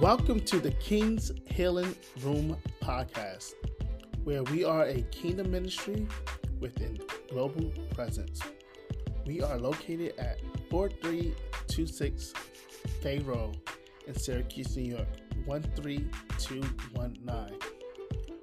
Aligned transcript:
Welcome 0.00 0.40
to 0.40 0.60
the 0.60 0.72
King's 0.72 1.32
Healing 1.46 1.96
Room 2.20 2.58
podcast, 2.82 3.54
where 4.24 4.42
we 4.42 4.62
are 4.62 4.84
a 4.84 5.00
kingdom 5.04 5.50
ministry 5.50 6.06
with 6.60 6.78
a 6.82 6.98
global 7.32 7.72
presence. 7.94 8.42
We 9.24 9.40
are 9.40 9.58
located 9.58 10.12
at 10.18 10.42
4326 10.68 12.34
Fay 13.00 13.20
Road 13.20 13.58
in 14.06 14.14
Syracuse, 14.14 14.76
New 14.76 14.96
York, 14.96 15.08
13219, 15.46 17.58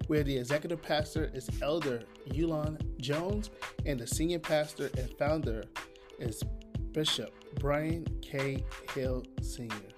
where 0.07 0.23
the 0.23 0.35
executive 0.35 0.81
pastor 0.81 1.29
is 1.35 1.51
Elder 1.61 2.01
Yulon 2.29 2.81
Jones 2.97 3.51
and 3.85 3.99
the 3.99 4.07
senior 4.07 4.39
pastor 4.39 4.89
and 4.97 5.07
founder 5.19 5.63
is 6.17 6.41
Bishop 6.93 7.31
Brian 7.59 8.07
K. 8.23 8.63
Hill 8.95 9.23
Sr. 9.43 9.92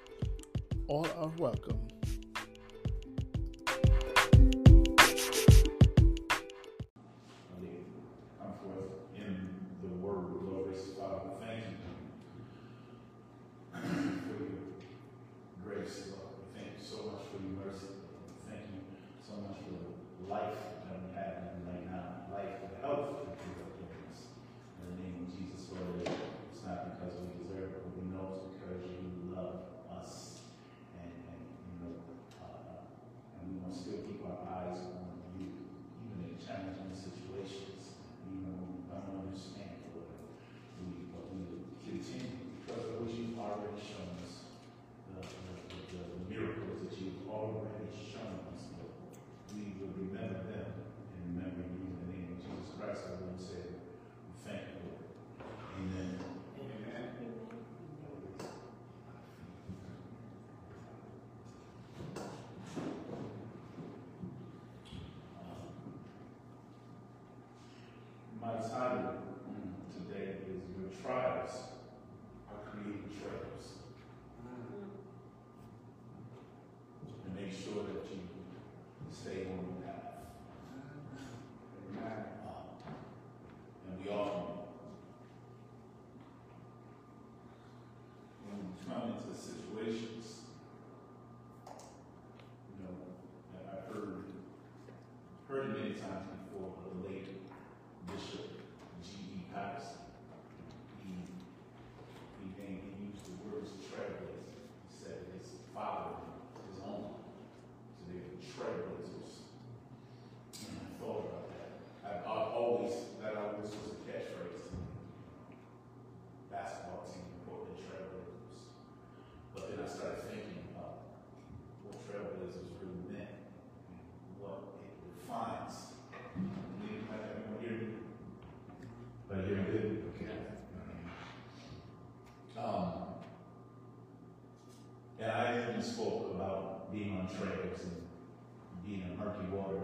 All 0.88 1.07
are 1.17 1.31
welcome. 1.39 1.95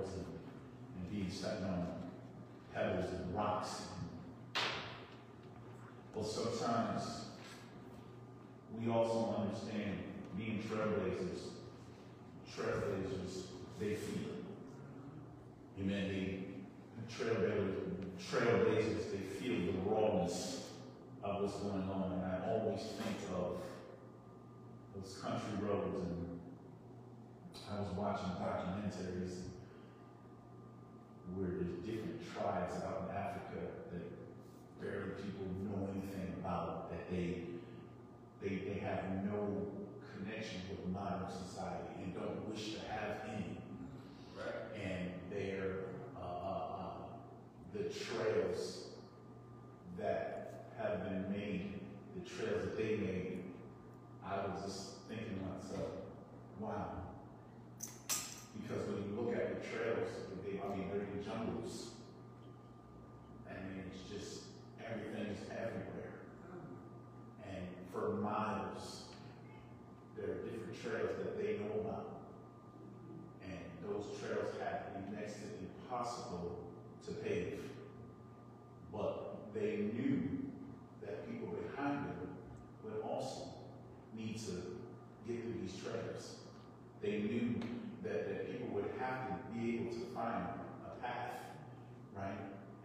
And, 0.09 1.21
and 1.21 1.33
stepping 1.33 1.65
on 1.65 1.71
uh, 1.71 1.85
pebbles 2.73 3.11
and 3.13 3.35
rocks. 3.35 3.81
Well, 6.15 6.25
sometimes 6.25 7.03
we 8.77 8.89
also 8.91 9.35
understand 9.39 9.97
being 10.37 10.63
trailblazers. 10.63 11.39
Trailblazers, 12.53 13.43
they 13.79 13.95
feel. 13.95 14.31
Amen. 15.79 16.45
Trailblazers, 17.09 17.75
trailblazers, 18.19 19.11
they 19.11 19.17
feel 19.17 19.71
the 19.71 19.79
rawness 19.89 20.69
of 21.23 21.41
what's 21.41 21.55
going 21.57 21.83
on. 21.83 22.11
And 22.13 22.25
I 22.25 22.49
always 22.49 22.81
think 22.81 23.17
of 23.35 23.57
those 24.95 25.17
country 25.17 25.51
roads 25.61 25.95
and 25.95 26.39
I 27.71 27.79
was 27.79 27.89
watching 27.95 28.31
documentaries 28.31 29.50
where 31.35 31.49
there's 31.49 31.77
different 31.85 32.19
tribes 32.33 32.75
out 32.83 33.09
in 33.09 33.15
Africa 33.15 33.61
that 33.91 34.05
barely 34.81 35.11
people 35.23 35.45
know 35.63 35.87
anything 35.93 36.33
about, 36.39 36.89
that 36.91 37.09
they 37.11 37.43
they, 38.41 38.55
they 38.65 38.79
have 38.79 39.03
no 39.23 39.67
connection 40.17 40.61
with 40.69 40.87
modern 40.91 41.29
society 41.29 42.01
and 42.03 42.13
don't 42.15 42.49
wish 42.49 42.73
to 42.73 42.79
have 42.91 43.17
any 43.31 43.57
Right. 44.35 44.81
and 44.83 45.11
their 45.29 45.73
uh, 46.19 46.25
uh, 46.25 46.65
uh, 46.79 46.93
the 47.73 47.83
trails 47.83 48.85
that 49.99 50.71
have 50.79 51.03
been 51.03 51.31
made, 51.31 51.79
the 52.15 52.27
trails 52.27 52.63
that 52.63 52.77
they 52.77 52.95
made. 52.97 53.43
I 54.25 54.37
was 54.47 54.63
just 54.63 55.07
thinking 55.09 55.37
to 55.39 55.45
myself, 55.45 55.91
wow. 56.59 56.87
Because 58.07 58.87
when 58.87 59.03
you 59.03 59.21
look 59.21 59.35
at 59.35 59.61
the 59.61 59.67
trails, 59.67 60.07
they 60.51 60.59
I 60.59 60.75
mean 60.75 60.89
they're 60.89 61.01
in 61.01 61.23
jungles. 61.23 61.91
I 63.49 63.53
mean 63.53 63.83
it's 63.87 64.09
just 64.09 64.43
everything 64.79 65.27
is 65.33 65.39
everywhere. 65.49 66.21
And 67.47 67.67
for 67.91 68.15
miles, 68.15 69.03
there 70.15 70.25
are 70.25 70.41
different 70.43 70.81
trails 70.81 71.17
that 71.23 71.37
they 71.37 71.59
know 71.59 71.81
about. 71.81 72.21
And 73.43 73.59
those 73.83 74.05
trails 74.19 74.49
have 74.61 74.93
to 74.93 74.99
be 74.99 75.15
next 75.15 75.35
to 75.35 75.47
impossible 75.59 76.59
to 77.05 77.11
pave. 77.13 77.59
But 78.91 79.53
they 79.53 79.89
knew 79.93 80.39
that 81.01 81.29
people 81.29 81.55
behind 81.75 82.05
them 82.05 82.29
would 82.83 83.01
also 83.03 83.47
need 84.15 84.37
to 84.39 84.77
get 85.27 85.43
through 85.43 85.61
these 85.61 85.77
trails. 85.81 86.35
They 87.01 87.19
knew 87.19 87.55
that, 88.03 88.27
that 88.27 88.51
people 88.51 88.67
would 88.75 88.91
have 88.99 89.27
to 89.27 89.33
be 89.53 89.75
able 89.75 89.91
to 89.91 89.99
find 90.13 90.45
a 90.85 91.01
path, 91.01 91.39
right? 92.15 92.39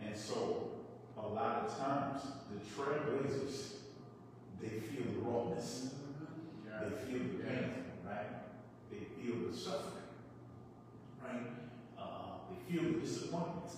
And 0.05 0.17
so 0.17 0.71
a 1.17 1.27
lot 1.27 1.65
of 1.65 1.79
times 1.79 2.23
the 2.51 2.59
trailblazers, 2.59 3.73
they 4.61 4.69
feel 4.69 5.05
the 5.13 5.21
rawness. 5.21 5.91
They 6.79 6.91
feel 7.11 7.19
the 7.21 7.43
pain, 7.43 7.71
right? 8.07 8.27
They 8.91 8.99
feel 8.99 9.51
the 9.51 9.57
suffering, 9.57 10.05
right? 11.25 11.47
Uh, 11.99 12.05
they 12.51 12.73
feel 12.73 12.93
the 12.93 13.01
disappointment. 13.01 13.71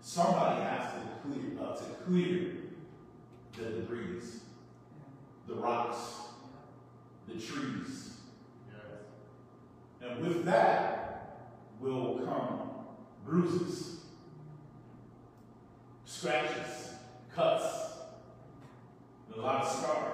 Somebody 0.00 0.62
has 0.62 0.92
to 0.92 1.00
clear, 1.22 1.60
uh, 1.60 1.76
to 1.76 1.84
clear 2.06 2.52
the 3.58 3.64
debris, 3.64 4.20
the 5.46 5.54
rocks, 5.54 5.98
the 7.28 7.34
trees. 7.34 8.15
And 10.08 10.26
with 10.26 10.44
that 10.44 11.38
will 11.80 12.20
come 12.24 12.70
bruises, 13.24 14.00
scratches, 16.04 16.90
cuts, 17.34 17.64
a 19.34 19.40
lot 19.40 19.64
of 19.64 19.70
scars. 19.70 20.06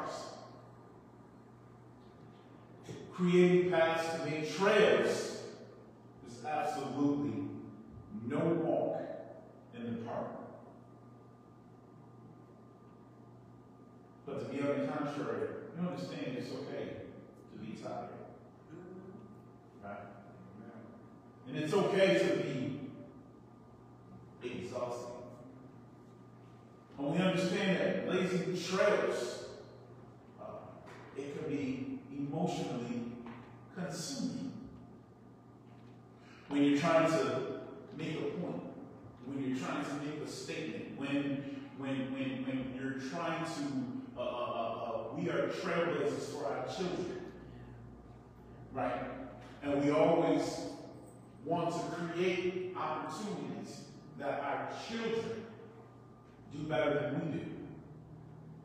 creating 3.13 3.71
paths 3.71 4.19
to 4.19 4.29
make 4.29 4.53
trails 4.57 5.43
is 6.27 6.45
absolutely 6.45 7.45
no 8.27 8.39
walk 8.65 9.01
in 9.77 9.85
the 9.85 10.03
park. 10.03 10.27
But 14.27 14.41
to 14.41 14.57
be 14.57 14.63
on 14.63 14.81
the 14.81 14.87
contrary, 14.87 15.49
you 15.77 15.89
understand 15.89 16.37
it's 16.39 16.51
okay 16.51 16.97
to 17.53 17.59
be 17.65 17.81
tired. 17.81 18.22
Right? 19.83 19.99
And 21.49 21.57
it's 21.57 21.75
okay 21.75 22.19
to 22.19 22.37
be 22.43 22.81
exhausted. 24.43 25.09
And 26.99 27.13
we 27.13 27.19
understand 27.19 27.79
that 27.79 28.09
lazy 28.09 28.63
trails, 28.63 29.45
uh, 30.41 30.45
it 31.17 31.37
can 31.37 31.49
be 31.51 31.99
emotionally 32.17 33.13
consuming. 33.77 34.53
When 36.49 36.65
you're 36.65 36.79
trying 36.79 37.11
to 37.11 37.61
make 37.97 38.19
a 38.19 38.39
point, 38.41 38.63
when 39.25 39.49
you're 39.49 39.59
trying 39.59 39.85
to 39.85 39.95
make 40.05 40.23
a 40.25 40.29
statement, 40.29 40.99
when 40.99 41.61
when 41.79 42.13
when 42.13 42.45
when 42.45 42.75
you're 42.77 43.11
trying 43.11 43.45
to 43.45 44.21
uh, 44.21 44.21
uh, 44.21 44.25
uh, 44.25 44.85
uh 44.85 45.15
we 45.17 45.29
are 45.31 45.49
trailblazers 45.49 46.33
for 46.33 46.47
our 46.47 46.67
children, 46.67 47.21
right? 48.73 49.22
And 49.63 49.83
we 49.83 49.91
always 49.91 50.67
want 51.45 51.73
to 51.75 51.97
create 51.97 52.75
opportunities 52.77 53.83
that 54.19 54.41
our 54.41 54.69
children 54.89 55.45
do 56.53 56.59
better 56.65 56.95
than 57.01 57.21
we 57.21 57.39
do. 57.39 57.47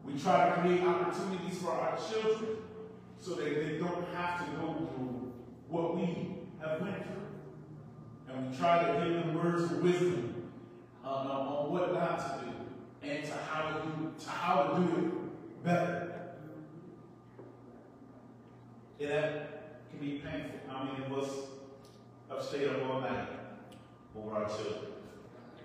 We 0.03 0.19
try 0.19 0.49
to 0.49 0.61
create 0.61 0.83
opportunities 0.83 1.59
for 1.59 1.71
our 1.71 1.97
children 1.97 2.57
so 3.19 3.35
that 3.35 3.43
they 3.43 3.77
don't 3.77 4.07
have 4.13 4.45
to 4.45 4.51
go 4.57 4.73
through 4.73 5.33
what 5.69 5.95
we 5.95 6.37
have 6.61 6.81
went 6.81 7.03
through. 7.03 8.33
And 8.33 8.49
we 8.49 8.57
try 8.57 8.85
to 8.85 9.05
give 9.05 9.13
them 9.13 9.35
words 9.35 9.63
of 9.63 9.83
wisdom 9.83 10.51
uh, 11.03 11.07
on 11.07 11.71
what 11.71 11.93
not 11.93 12.19
to 12.19 12.45
do 12.45 12.51
and 13.03 13.23
to 13.25 13.33
how 13.33 13.69
to 13.69 13.85
do, 13.85 14.13
to 14.23 14.29
how 14.29 14.63
to 14.63 14.81
do 14.81 14.97
it 14.97 15.63
better. 15.63 16.13
And 18.99 19.09
that 19.11 19.89
can 19.91 19.99
be 19.99 20.19
painful. 20.19 20.56
How 20.77 20.83
many 20.83 21.03
of 21.05 21.11
us 21.17 21.29
have 22.29 22.43
stayed 22.43 22.67
up 22.67 22.87
all 22.87 23.01
night 23.01 23.29
over 24.15 24.35
our 24.35 24.47
children 24.47 24.91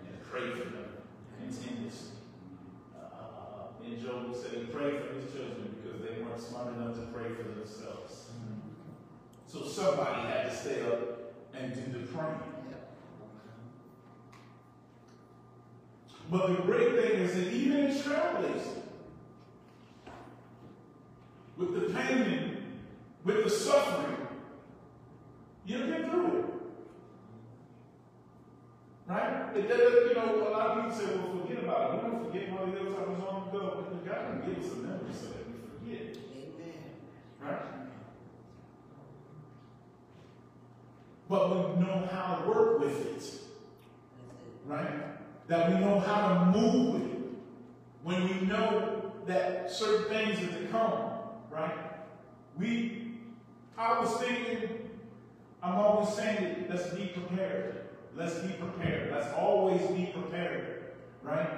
and 0.06 0.22
prayed 0.22 0.54
for 0.54 0.70
them 0.70 0.86
continuously? 1.38 2.12
Uh, 2.96 3.84
and 3.84 4.00
Job 4.00 4.34
said 4.34 4.52
he 4.52 4.64
prayed 4.64 5.02
for 5.02 5.12
his 5.12 5.30
children 5.30 5.76
because 5.82 6.00
they 6.00 6.22
weren't 6.22 6.40
smart 6.40 6.72
enough 6.74 6.94
to 6.94 7.02
pray 7.12 7.28
for 7.28 7.42
themselves. 7.42 8.30
So 9.46 9.66
somebody 9.66 10.28
had 10.28 10.50
to 10.50 10.56
stay 10.56 10.80
up 10.80 11.34
and 11.52 11.74
do 11.74 11.98
the 11.98 12.06
praying. 12.06 12.40
But 16.30 16.46
the 16.46 16.62
great 16.62 16.94
thing 16.94 17.20
is 17.20 17.34
that 17.34 17.52
even 17.52 17.76
in 17.80 17.90
trailblazing, 17.90 18.80
with 21.58 21.74
the 21.74 21.92
pain, 21.92 22.80
with 23.24 23.44
the 23.44 23.50
suffering, 23.50 24.21
you 25.66 25.86
get 25.86 26.10
through 26.10 26.38
it. 26.38 26.44
Right? 29.06 29.56
It 29.56 29.68
doesn't, 29.68 30.08
you 30.08 30.14
know, 30.14 30.48
a 30.48 30.50
lot 30.50 30.70
of 30.70 30.84
people 30.84 30.98
say, 30.98 31.16
well, 31.16 31.44
forget 31.46 31.64
about 31.64 31.94
it. 31.94 32.04
We 32.04 32.10
don't 32.10 32.24
forget 32.24 32.50
the 32.50 32.56
other 32.56 32.90
time 32.90 33.10
was 33.10 33.18
long 33.20 33.48
ago. 33.48 33.86
But 33.90 34.04
God 34.04 34.42
can 34.42 34.54
give 34.54 34.64
us 34.64 34.72
a 34.72 34.76
memory 34.76 35.12
so 35.12 35.26
that 35.26 35.46
we 35.46 35.54
forget. 35.94 36.16
Amen. 36.32 36.82
Right? 37.40 37.62
But 41.28 41.76
we 41.76 41.84
know 41.84 42.08
how 42.10 42.36
to 42.36 42.48
work 42.48 42.80
with 42.80 43.16
it. 43.16 43.40
Right? 44.66 45.48
That 45.48 45.70
we 45.70 45.80
know 45.84 46.00
how 46.00 46.28
to 46.28 46.58
move 46.58 46.94
with 46.94 47.12
it. 47.12 47.18
When 48.02 48.22
we 48.24 48.46
know 48.46 49.12
that 49.26 49.70
certain 49.70 50.08
things 50.08 50.42
are 50.42 50.58
to 50.58 50.66
come, 50.66 51.10
right? 51.50 51.76
We, 52.58 53.12
I 53.78 54.00
was 54.00 54.20
thinking, 54.20 54.81
I'm 55.62 55.76
always 55.76 56.12
saying 56.14 56.66
let's 56.68 56.88
be 56.88 57.06
prepared. 57.06 57.86
Let's 58.16 58.38
be 58.40 58.52
prepared. 58.54 59.12
Let's 59.12 59.32
always 59.34 59.80
be 59.92 60.06
prepared, 60.06 60.94
right? 61.22 61.48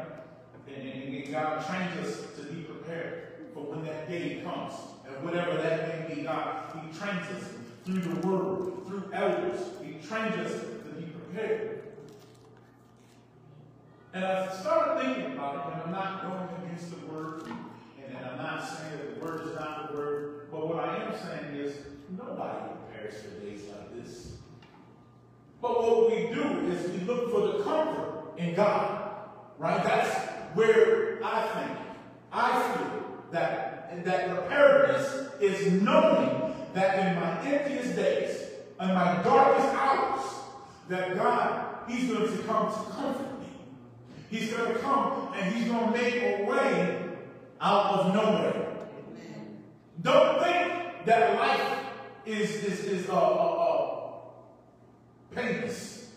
And, 0.68 0.88
and, 0.88 1.32
God 1.32 1.66
trains 1.66 2.06
us 2.06 2.26
to 2.36 2.42
be 2.42 2.62
prepared 2.62 3.46
for 3.54 3.64
when 3.64 3.84
that 3.86 4.08
day 4.08 4.42
comes. 4.44 4.74
And 5.06 5.24
whatever 5.24 5.56
that 5.60 6.08
may 6.08 6.14
be, 6.14 6.22
God, 6.22 6.64
He 6.74 6.98
trains 6.98 7.26
us 7.30 7.48
through 7.84 8.00
the 8.00 8.26
Word, 8.26 8.86
through 8.86 9.04
elders. 9.12 9.60
He 9.82 9.94
trains 10.06 10.36
us 10.36 10.60
to 10.60 10.94
be 10.96 11.06
prepared. 11.06 11.82
And 14.12 14.24
I 14.24 14.54
started 14.54 15.02
thinking 15.02 15.32
about 15.32 15.54
it, 15.56 15.74
and 15.74 15.82
I'm 15.82 15.92
not 15.92 16.22
going 16.22 16.64
against 16.64 16.90
the 16.90 17.06
Word, 17.06 17.42
and, 17.46 18.16
and 18.16 18.26
I'm 18.26 18.36
not 18.36 18.68
saying 18.68 18.92
that 18.92 19.18
the 19.18 19.24
Word 19.24 19.48
is 19.48 19.54
not 19.56 19.90
the 19.90 19.98
Word, 19.98 20.48
but 20.52 20.68
what 20.68 20.78
I 20.78 21.04
am 21.04 21.12
saying 21.12 21.56
is 21.56 21.76
nobody 22.16 22.74
for 23.12 23.40
days 23.40 23.62
like 23.68 24.02
this. 24.02 24.32
But 25.60 25.82
what 25.82 26.10
we 26.10 26.34
do 26.34 26.42
is 26.70 26.90
we 26.90 26.98
look 27.06 27.30
for 27.30 27.58
the 27.58 27.64
comfort 27.64 28.38
in 28.38 28.54
God, 28.54 29.28
right? 29.58 29.82
That's 29.82 30.14
where 30.54 31.20
I 31.24 31.48
think, 31.48 31.78
I 32.32 32.62
feel 32.62 33.24
that, 33.32 34.04
that 34.04 34.30
preparedness 34.30 35.28
is 35.40 35.82
knowing 35.82 36.54
that 36.74 36.98
in 36.98 37.20
my 37.20 37.40
emptiest 37.46 37.96
days, 37.96 38.40
in 38.80 38.88
my 38.88 39.22
darkest 39.22 39.68
hours, 39.74 40.22
that 40.88 41.16
God, 41.16 41.88
He's 41.88 42.10
going 42.10 42.26
to 42.26 42.42
come 42.44 42.68
to 42.68 42.90
comfort 42.92 43.40
me. 43.40 43.48
He's 44.30 44.52
going 44.52 44.72
to 44.72 44.78
come 44.80 45.32
and 45.34 45.54
He's 45.54 45.68
going 45.68 45.92
to 45.92 45.98
make 45.98 46.14
a 46.14 46.44
way 46.44 47.10
out 47.60 47.86
of 47.86 48.14
nowhere. 48.14 48.76
Don't 50.02 50.42
think 50.42 51.06
that 51.06 51.38
life 51.38 51.83
is, 52.26 52.50
is, 52.64 52.80
is 52.84 53.08
a, 53.08 53.12
uh, 53.12 53.16
a 53.16 55.34
painless. 55.34 56.10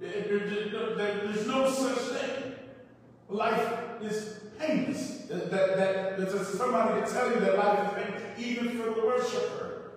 There's 0.00 1.46
no 1.46 1.70
such 1.70 1.98
thing. 1.98 2.54
Life 3.28 4.02
is 4.02 4.40
painless. 4.58 5.18
That, 5.28 5.50
that, 5.50 6.18
that, 6.18 6.46
somebody 6.46 7.04
to 7.04 7.12
tell 7.12 7.32
you 7.32 7.40
that 7.40 7.56
life 7.56 7.86
is 7.86 8.04
painless, 8.04 8.22
even 8.38 8.78
for 8.78 8.94
the 8.94 9.06
worshiper. 9.06 9.92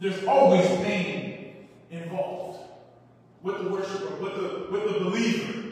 There's 0.00 0.24
always 0.24 0.66
pain 0.84 1.68
involved 1.90 2.60
with 3.42 3.62
the 3.62 3.70
worshiper, 3.70 4.16
with 4.16 4.36
the, 4.36 4.66
with 4.70 4.92
the 4.92 5.00
believer. 5.00 5.62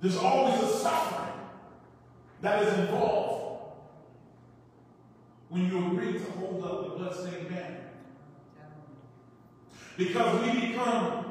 There's 0.00 0.16
always 0.16 0.62
a 0.62 0.68
suffering 0.68 1.32
that 2.40 2.62
is 2.62 2.78
involved 2.78 3.47
when 5.48 5.66
you 5.68 5.86
agree 5.86 6.12
to 6.12 6.30
hold 6.32 6.62
up 6.64 6.82
the 6.84 6.90
bloodstained 6.98 7.48
banner. 7.48 7.90
Because 9.96 10.42
we 10.42 10.68
become 10.68 11.24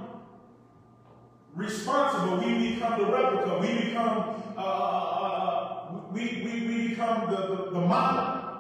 responsible, 1.56 2.38
we 2.38 2.74
become 2.74 3.00
the 3.00 3.06
replica, 3.06 3.60
we 3.60 3.90
become 3.90 4.44
uh, 4.58 4.60
uh, 4.60 4.64
uh, 4.64 6.02
we, 6.12 6.42
we, 6.44 6.68
we 6.68 6.88
become 6.90 7.30
the, 7.30 7.38
the, 7.38 7.72
the 7.72 7.80
model 7.80 8.60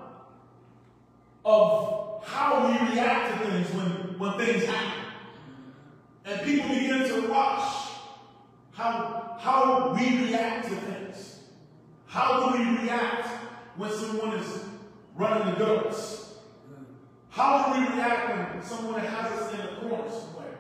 of 1.43 2.23
how 2.23 2.67
we 2.67 2.91
react 2.91 3.41
to 3.41 3.49
things 3.49 3.67
when, 3.73 4.19
when 4.19 4.37
things 4.37 4.63
happen. 4.65 5.05
And 6.25 6.41
people 6.41 6.69
begin 6.69 7.07
to 7.07 7.29
watch 7.29 7.87
how, 8.73 9.37
how 9.39 9.95
we 9.97 10.25
react 10.25 10.67
to 10.67 10.75
things. 10.75 11.39
How 12.05 12.51
do 12.51 12.57
we 12.57 12.79
react 12.81 13.27
when 13.75 13.91
someone 13.91 14.33
is 14.33 14.63
running 15.17 15.53
the 15.53 15.65
guts? 15.65 16.35
How 17.29 17.73
do 17.73 17.79
we 17.79 17.87
react 17.87 18.53
when 18.53 18.63
someone 18.63 18.99
has 18.99 19.31
us 19.31 19.53
in 19.53 19.59
a 19.59 19.67
corner 19.79 20.09
somewhere? 20.09 20.57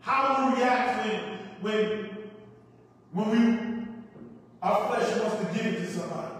How 0.00 0.36
do 0.36 0.54
we 0.54 0.62
react 0.62 1.06
when, 1.06 1.38
when, 1.60 2.08
when 3.12 3.30
we, 3.30 3.86
our 4.62 4.88
flesh 4.88 5.20
wants 5.20 5.36
to 5.36 5.54
give 5.54 5.72
it 5.72 5.78
to 5.78 5.86
somebody? 5.92 6.34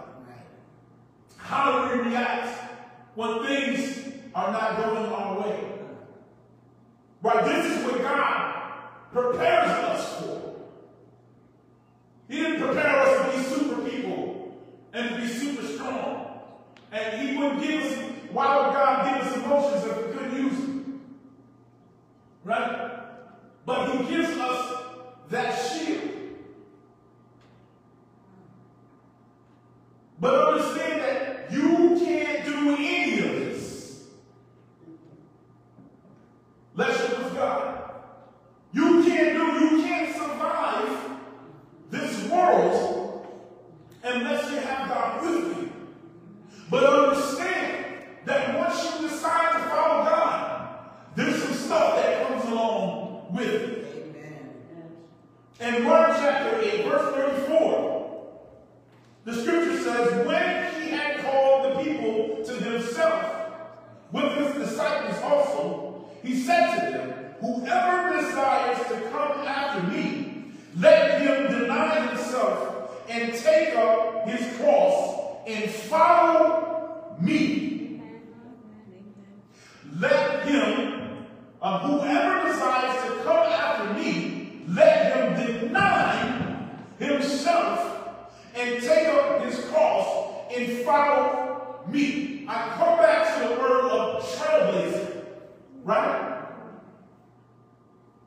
How 1.37 1.87
do 1.87 1.97
we 1.97 2.09
react 2.09 2.73
when 3.13 3.45
things 3.45 4.13
are 4.33 4.51
not 4.51 4.77
going 4.77 5.05
our 5.05 5.41
way? 5.41 5.59
Right, 7.21 7.45
this 7.45 7.77
is 7.77 7.83
what 7.85 8.01
God 8.01 8.63
prepares 9.11 9.69
us 9.69 10.19
for. 10.19 10.55
He 12.27 12.37
didn't 12.41 12.61
prepare 12.61 12.99
us 12.99 13.31
to 13.31 13.37
be 13.37 13.43
super 13.43 13.81
people 13.89 14.57
and 14.93 15.09
to 15.09 15.21
be 15.21 15.27
super 15.27 15.65
strong. 15.65 16.24
And 16.91 17.21
he 17.21 17.37
wouldn't 17.37 17.61
give 17.61 17.83
us, 17.83 17.97
why 18.31 18.57
would 18.57 18.73
God 18.73 19.19
give 19.19 19.27
us 19.27 19.35
emotions 19.37 19.83
if 19.85 19.97
we 19.97 20.13
couldn't 20.13 20.43
use 20.43 20.57
them? 20.57 21.01
Right? 22.43 22.91
But 23.65 23.91
he 23.91 24.15
gives 24.15 24.37
us 24.37 24.83
that 25.29 25.51
shield. 25.51 26.11
But 30.19 30.47
understand 30.53 31.01
that 31.01 31.51
you 31.51 32.01
can't 32.03 32.45
do 32.45 32.75
any 32.77 33.19
of 33.19 33.31
this. 33.31 34.07
Let's 36.75 36.99
it 36.99 37.15
God. 37.35 37.91
You 38.73 39.03
can't 39.03 39.33
do, 39.33 39.65
you 39.65 39.83
can't 39.83 40.15
survive 40.15 40.99
this 41.91 42.29
world 42.29 43.27
unless 44.03 44.51
you 44.51 44.57
have 44.57 44.89
God 44.89 45.23
with 45.23 45.35
you. 45.35 45.44
But 46.69 46.83
understand 46.83 47.85
that 48.25 48.57
once 48.57 48.83
you 48.83 49.07
decide 49.07 49.53
to 49.53 49.69
follow 49.69 50.03
God, 50.03 50.79
there's 51.15 51.43
some 51.43 51.53
stuff 51.53 51.95
that 51.97 52.27
comes 52.27 52.43
along 52.45 53.27
with 53.31 53.47
it. 53.47 53.81
In 55.59 55.83
Mark 55.83 56.17
chapter 56.17 56.59
8, 56.59 56.85
verse 56.85 57.15
34, 57.15 58.41
the 59.25 59.33
scripture 59.33 59.77
says, 59.83 60.27
When 60.27 60.81
he 60.81 60.89
had 60.89 61.23
called 61.23 61.71
the 61.71 61.83
people 61.83 62.43
to 62.45 62.53
himself, 62.53 63.31
with 64.11 64.33
his 64.33 64.67
disciples 64.67 65.21
also, 65.21 66.09
he 66.23 66.35
said 66.35 66.75
to 66.75 66.91
them, 66.91 67.35
Whoever 67.41 68.19
desires 68.19 68.77
to 68.87 69.09
come 69.11 69.47
after 69.47 69.87
me, 69.87 70.51
let 70.77 71.21
him 71.21 71.59
deny 71.59 72.07
himself 72.07 72.91
and 73.07 73.33
take 73.33 73.75
up 73.75 74.27
his 74.27 74.57
cross 74.57 74.84
and 75.47 75.69
follow 75.69 77.17
me. 77.21 78.01
Let 79.97 80.45
him, 80.45 81.25
uh, 81.61 81.79
whoever 81.79 82.47
desires 82.47 83.03
to 83.03 83.23
come 83.23 83.37
after 83.37 83.93
me, 83.93 84.63
let 84.67 85.37
him 85.37 85.67
deny 85.67 86.69
himself 86.97 88.19
and 88.55 88.81
take 88.81 89.07
up 89.07 89.43
his 89.43 89.59
cross 89.65 90.33
and 90.53 90.79
follow 90.79 91.85
me. 91.87 92.45
I 92.47 92.73
come 92.77 92.97
back 92.97 93.41
to 93.41 93.47
the 93.47 93.59
word 93.59 93.91
of 93.91 94.23
trailblazer, 94.23 95.25
right? 95.83 96.31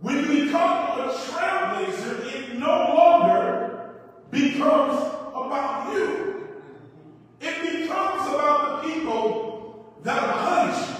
When 0.00 0.16
you 0.16 0.44
become 0.44 1.00
a 1.00 1.12
trailblazer, 1.12 2.34
it 2.34 2.58
no 2.58 2.94
longer 2.94 3.94
becomes 4.30 4.96
about 5.34 5.92
you. 5.92 6.27
Becomes 7.88 8.28
about 8.34 8.82
the 8.82 8.92
people 8.92 9.94
that 10.02 10.22
are 10.22 10.76
you. 10.76 10.94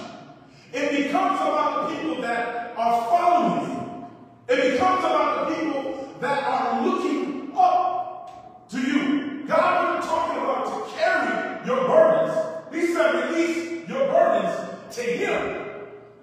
It 0.73 1.03
becomes 1.03 1.39
about 1.39 1.87
the 1.87 1.95
people 1.95 2.19
that 2.23 2.73
are 2.75 3.05
following 3.05 3.69
you. 3.69 4.07
It 4.47 4.71
becomes 4.71 4.99
about 5.05 5.49
the 5.49 5.55
people 5.55 6.15
that 6.19 6.43
are 6.45 6.83
looking 6.83 7.51
up 7.55 8.67
to 8.69 8.81
you. 8.81 9.45
God 9.45 9.97
wasn't 9.97 10.11
talking 10.11 10.41
about 10.41 10.65
to 10.65 10.97
carry 10.97 11.67
your 11.67 11.87
burdens. 11.87 12.73
He 12.73 12.91
said 12.91 13.29
release 13.29 13.87
your 13.87 14.07
burdens 14.07 14.95
to 14.95 15.01
Him. 15.01 15.65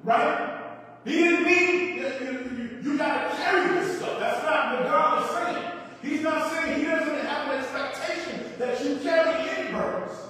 Right? 0.03 0.63
He 1.05 1.13
didn't 1.13 1.45
mean 1.45 1.97
you, 1.99 2.03
you, 2.03 2.81
you 2.83 2.99
got 2.99 3.31
to 3.31 3.37
carry 3.37 3.69
this 3.79 3.99
stuff. 3.99 4.19
That's 4.19 4.43
not 4.43 4.81
what 4.81 4.87
God 4.89 5.23
is 5.23 5.31
saying. 5.31 5.73
He's 6.03 6.23
not 6.23 6.51
saying 6.51 6.81
He 6.81 6.87
doesn't 6.87 7.25
have 7.25 7.53
an 7.53 7.61
expectation 7.61 8.53
that 8.59 8.85
you 8.85 8.97
carry 8.97 9.49
any 9.49 9.71
burdens. 9.71 10.27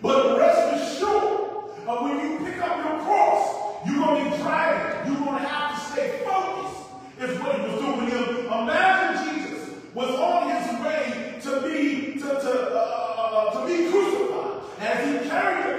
But 0.00 0.38
rest 0.38 0.96
assured, 0.96 1.70
uh, 1.86 1.96
when 1.98 2.20
you 2.20 2.38
pick 2.46 2.60
up 2.62 2.76
your 2.84 3.00
cross, 3.04 3.86
you're 3.86 3.96
going 3.96 4.24
to 4.24 4.30
be 4.30 4.42
dragging. 4.42 5.12
You're 5.12 5.24
going 5.24 5.42
to 5.42 5.48
have 5.48 5.74
to 5.74 5.92
stay 5.92 6.22
focused, 6.24 6.82
is 7.18 7.40
what 7.40 7.56
He 7.56 7.62
was 7.62 7.80
doing. 7.80 8.10
Him. 8.10 8.46
Imagine 8.46 9.34
Jesus 9.34 9.68
was 9.94 10.10
on 10.10 10.50
His 10.50 10.80
way 10.84 11.38
to 11.42 11.60
be, 11.62 12.20
to, 12.20 12.26
to, 12.26 12.78
uh, 12.78 13.60
to 13.60 13.66
be 13.66 13.90
crucified. 13.90 14.62
As 14.80 15.22
He 15.22 15.28
carried 15.28 15.77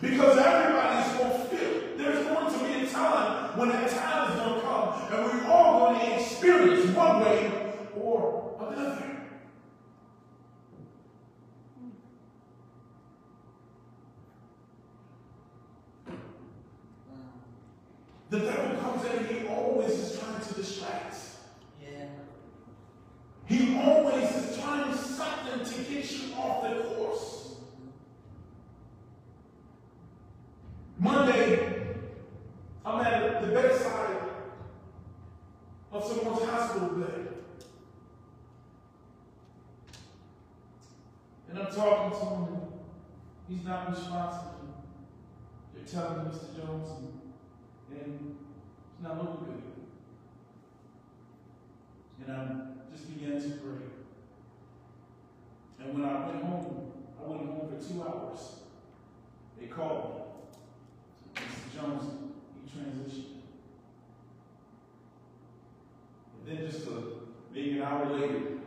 Because 0.00 0.38
everybody's 0.38 1.10
feel. 1.16 1.96
There's 1.96 2.26
going 2.26 2.52
to 2.52 2.58
be 2.64 2.86
a 2.86 2.90
time 2.90 3.58
when 3.58 3.70
that 3.70 3.90
time 3.90 4.30
is 4.30 4.38
going 4.38 4.54
to 4.54 4.60
come, 4.60 5.12
and 5.12 5.24
we're 5.24 5.50
all 5.50 5.92
going 5.92 6.00
to 6.00 6.14
experience 6.20 6.94
one 6.96 7.20
way 7.20 7.72
or 8.00 8.54
another. 8.60 9.04
The 18.30 18.38
devil 18.40 18.76
comes 18.80 19.04
in 19.04 19.16
and 19.16 19.26
he 19.26 19.48
always 19.48 19.90
is 19.90 20.18
trying 20.20 20.40
to 20.40 20.54
distract. 20.54 21.16
Yeah. 21.82 22.04
He 23.46 23.76
always 23.80 24.36
is 24.36 24.58
trying 24.58 24.94
something 24.94 25.64
to 25.64 25.90
get 25.90 26.12
you 26.12 26.34
off 26.34 26.62
the 26.62 26.82
course. 26.84 27.38
Monday, 31.00 31.96
I'm 32.84 33.00
at 33.00 33.40
the 33.40 33.48
bedside 33.48 34.16
of 35.92 36.04
someone's 36.04 36.42
hospital 36.48 36.88
bed. 36.88 37.28
And 41.48 41.58
I'm 41.58 41.72
talking 41.72 42.18
to 42.18 42.26
him, 42.26 42.44
and 42.44 43.56
he's 43.56 43.64
not 43.64 43.88
responsive. 43.90 44.50
They're 45.74 45.84
telling 45.84 46.18
me, 46.18 46.30
Mr. 46.30 46.56
Jones, 46.56 46.88
and, 46.98 48.00
and 48.00 48.36
it's 48.92 49.02
not 49.02 49.16
looking 49.18 49.44
good. 49.46 49.62
And 52.26 52.36
I 52.36 52.92
just 52.92 53.08
began 53.14 53.40
to 53.40 53.48
pray. 53.58 53.86
And 55.80 55.94
when 55.94 56.04
I 56.04 56.26
went 56.26 56.42
home, 56.42 56.92
I 57.18 57.28
went 57.28 57.46
home 57.46 57.68
for 57.68 57.88
two 57.88 58.02
hours. 58.02 58.40
They 59.58 59.66
called 59.66 60.14
me. 60.14 60.22
Mr. 61.36 61.80
Jones, 61.80 62.04
he 62.54 62.78
transitioned. 62.78 63.38
And 66.46 66.58
then 66.58 66.70
just 66.70 66.86
a, 66.88 67.02
maybe 67.54 67.78
an 67.78 67.82
hour 67.82 68.06
later, 68.06 68.58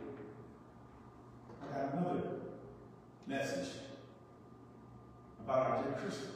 I 1.62 1.74
got 1.74 1.92
another 1.94 2.22
message 3.26 3.68
about 5.44 5.66
our 5.66 5.82
dear 5.82 5.92
Crystal 6.00 6.30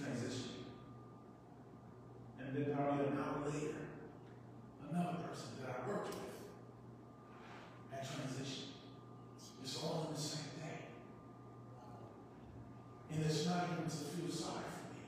transitioning. 0.00 0.46
And 2.38 2.48
then 2.56 2.74
probably 2.74 3.06
an 3.06 3.18
hour 3.18 3.50
later, 3.50 3.76
another 4.90 5.18
person 5.18 5.48
that 5.60 5.70
I 5.70 5.88
worked 5.88 6.08
with 6.08 6.16
had 7.90 8.02
transitioned. 8.02 8.70
It's 9.62 9.76
all 9.82 10.06
in 10.08 10.14
the 10.14 10.20
same 10.20 10.50
day. 10.56 10.78
And 13.12 13.24
it's 13.24 13.46
not 13.46 13.68
even 13.72 13.84
to 13.84 13.90
feel 13.90 14.30
sorry 14.30 14.64
for 14.64 14.94
me. 14.94 15.02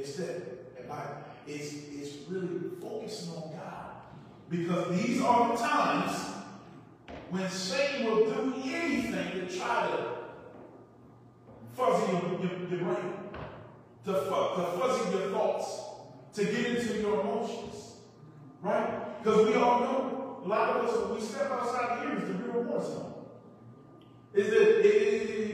It's 0.00 0.14
that 0.14 0.72
if 0.78 0.90
I, 0.90 1.02
it's, 1.46 1.74
it's 1.92 2.28
really 2.28 2.70
focusing 2.80 3.34
on 3.34 3.52
God. 3.52 3.90
Because 4.48 4.98
these 4.98 5.20
are 5.20 5.52
the 5.52 5.62
times 5.62 6.26
when 7.28 7.48
Satan 7.50 8.06
will 8.06 8.24
do 8.24 8.54
anything 8.64 9.46
to 9.46 9.58
try 9.58 9.88
to 9.88 10.06
fuzzy 11.76 12.12
your, 12.12 12.40
your, 12.40 12.58
your 12.70 12.78
brain, 12.80 13.12
to, 14.06 14.12
fu- 14.14 14.54
to 14.56 14.78
fuzzy 14.78 15.18
your 15.18 15.30
thoughts. 15.32 15.80
to 16.32 16.44
get 16.44 16.66
into 16.66 17.00
your 17.00 17.20
emotions. 17.20 17.96
Right? 18.62 19.22
Because 19.22 19.48
we 19.48 19.54
all 19.54 19.80
know, 19.80 20.40
a 20.44 20.48
lot 20.48 20.70
of 20.70 20.86
us, 20.86 20.96
when 20.96 21.14
we 21.16 21.20
step 21.20 21.50
outside 21.50 21.98
of 21.98 22.04
here, 22.04 22.16
is 22.16 22.28
the 22.28 22.34
real 22.42 22.62
war 22.62 22.82
zone. 22.82 23.14
Is 24.32 24.48
that 24.48 24.80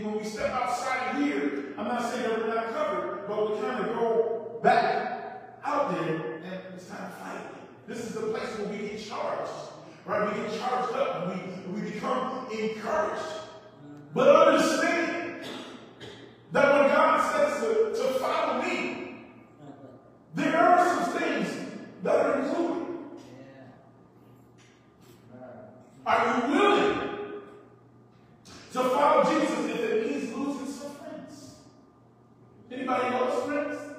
when 0.05 0.19
we 0.19 0.25
step 0.25 0.53
outside 0.53 1.17
of 1.17 1.23
here, 1.23 1.75
I'm 1.77 1.89
not 1.89 2.03
saying 2.03 2.29
that 2.29 2.39
we're 2.39 2.55
not 2.55 2.73
covered, 2.73 3.27
but 3.27 3.51
we 3.51 3.61
kind 3.61 3.85
of 3.85 3.95
go 3.97 4.36
back 4.67 5.53
out 5.65 5.93
there 5.93 6.41
and 6.43 6.75
it's 6.75 6.89
time 6.89 7.09
to 7.09 7.17
fight. 7.19 7.87
This 7.87 7.99
is 7.99 8.15
the 8.15 8.23
place 8.23 8.59
where 8.59 8.67
we 8.67 8.89
get 8.89 9.01
charged. 9.01 9.53
Right? 10.05 10.35
We 10.35 10.43
get 10.43 10.59
charged 10.59 10.93
up 10.93 11.29
and 11.29 11.73
we, 11.73 11.81
we 11.81 11.91
become 11.93 12.49
encouraged. 12.51 13.23
But 14.13 14.49
understand 14.49 15.45
that 16.51 16.73
when 16.73 16.89
God 16.91 17.33
says 17.33 17.61
to, 17.61 18.03
to 18.03 18.19
follow 18.19 18.61
me, 18.63 19.27
there 20.35 20.57
are 20.57 20.85
some 20.85 21.13
things 21.17 21.49
that 22.03 22.17
are 22.17 22.41
included. 22.41 22.87
Are 26.05 26.27
you 26.27 26.53
willing 26.53 26.99
to 28.73 28.79
follow 28.79 29.31
Jesus 29.31 29.59
if 29.67 29.81
it 29.81 30.11
means 30.11 30.37
losing 30.37 30.67
some 30.67 30.91
friends? 30.97 31.55
Anybody 32.73 33.11
know 33.11 33.27
friends? 33.47 33.96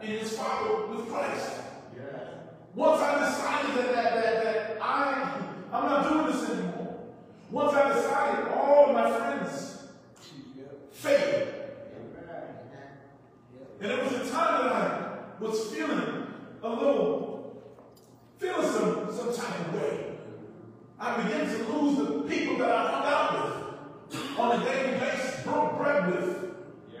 And 0.00 0.10
his 0.10 0.36
father 0.36 0.86
with 0.86 1.08
Christ. 1.08 1.60
Yeah. 1.96 2.02
Once 2.74 3.00
I 3.02 3.28
decided 3.28 3.76
that, 3.76 3.94
that, 3.94 4.14
that, 4.14 4.44
that 4.44 4.78
I, 4.80 5.42
I'm 5.72 5.84
not 5.84 6.08
doing 6.08 6.26
this 6.26 6.50
anymore. 6.50 6.98
Once 7.50 7.74
I 7.74 7.92
decided 7.94 8.52
all 8.52 8.92
my 8.92 9.10
friends 9.18 9.84
failed. 10.92 11.48
And 13.80 13.92
it 13.92 14.02
was 14.02 14.12
a 14.12 14.30
time 14.30 14.64
that 14.64 14.72
I 14.72 15.18
was 15.40 15.72
feeling 15.72 16.26
a 16.62 16.68
little, 16.68 17.62
feeling 18.38 18.68
some, 18.68 19.12
some 19.12 19.34
type 19.34 19.60
of 19.60 19.74
way. 19.74 20.06
I 20.98 21.22
began 21.22 21.46
to 21.46 21.72
lose 21.72 21.96
the 21.98 22.04
people 22.22 22.58
that 22.58 22.70
I 22.70 22.90
hung 22.90 23.06
out 23.06 23.32
with 24.10 24.38
on 24.38 24.60
a 24.60 24.64
daily 24.64 24.98
basis, 24.98 25.44
broke 25.44 25.78
bread 25.78 26.06
with, 26.08 26.54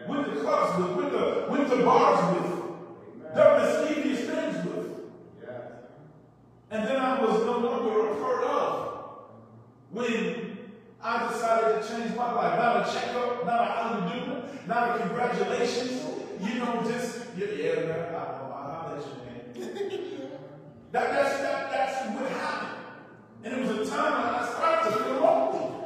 went 0.06 0.26
to 0.26 0.40
clubs 0.40 0.78
with, 0.78 0.96
went 0.96 1.12
to, 1.12 1.46
went 1.50 1.68
to 1.68 1.84
bars 1.84 2.40
with, 2.40 3.34
done 3.34 3.60
mischievous 3.60 4.20
things 4.20 4.66
with. 4.66 5.00
And 6.70 6.86
then 6.86 6.96
I 6.96 7.20
was 7.24 7.44
no 7.44 7.58
longer 7.58 8.08
a 8.08 8.20
part 8.20 8.44
of 8.44 8.98
when 9.90 10.58
I 11.02 11.32
decided 11.32 11.82
to 11.82 11.88
change 11.88 12.14
my 12.14 12.32
life. 12.32 12.58
Not 12.58 12.88
a 12.88 12.92
checkup, 12.92 13.46
not 13.46 13.60
a 13.62 13.64
hallelujah, 13.64 14.44
not 14.68 14.96
a 14.96 14.98
congratulations. 15.00 16.04
You 16.40 16.54
know, 16.60 16.82
just, 16.84 17.26
yeah, 17.36 17.46
yeah 17.46 17.74
man, 17.86 18.14
I, 18.14 18.18
I'll 18.18 18.94
let 18.94 19.04
you, 19.04 19.12
man. 19.24 19.38
That, 20.92 21.10
that's, 21.12 21.38
that, 21.40 21.70
that's 21.70 22.14
what 22.14 22.30
happened. 22.30 22.84
And 23.44 23.54
it 23.54 23.60
was 23.60 23.88
a 23.88 23.90
time 23.90 24.12
I 24.34 24.48
started 24.48 24.90
to 24.90 25.04
feel 25.04 25.20
lonely. 25.20 25.84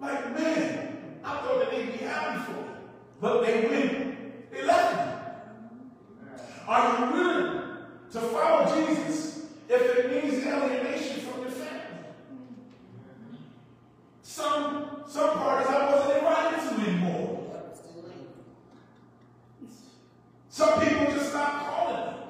Like, 0.00 0.38
man, 0.38 0.98
I 1.24 1.36
thought 1.40 1.58
that 1.60 1.70
they'd 1.70 1.92
be 1.92 1.98
happy 2.04 2.44
for 2.44 2.60
me. 2.60 2.68
But 3.20 3.42
they 3.42 3.68
went, 3.68 4.52
they 4.52 4.64
left 4.64 4.96
me. 4.96 5.12
Are 6.66 6.98
you 6.98 7.12
willing 7.12 7.60
to 8.12 8.20
follow 8.20 8.74
Jesus 8.74 9.44
if 9.68 9.98
it 9.98 10.10
means 10.10 10.46
alienation 10.46 11.20
from 11.20 11.42
your 11.42 11.50
family? 11.50 11.82
Some, 14.22 15.02
some 15.08 15.30
parties 15.38 15.68
I 15.68 15.94
wasn't 15.94 16.18
invited 16.18 16.68
to 16.68 16.90
anymore. 16.90 17.42
Some 20.48 20.80
people 20.80 21.06
just 21.06 21.30
stopped 21.30 21.66
calling 21.66 22.06
me. 22.06 22.22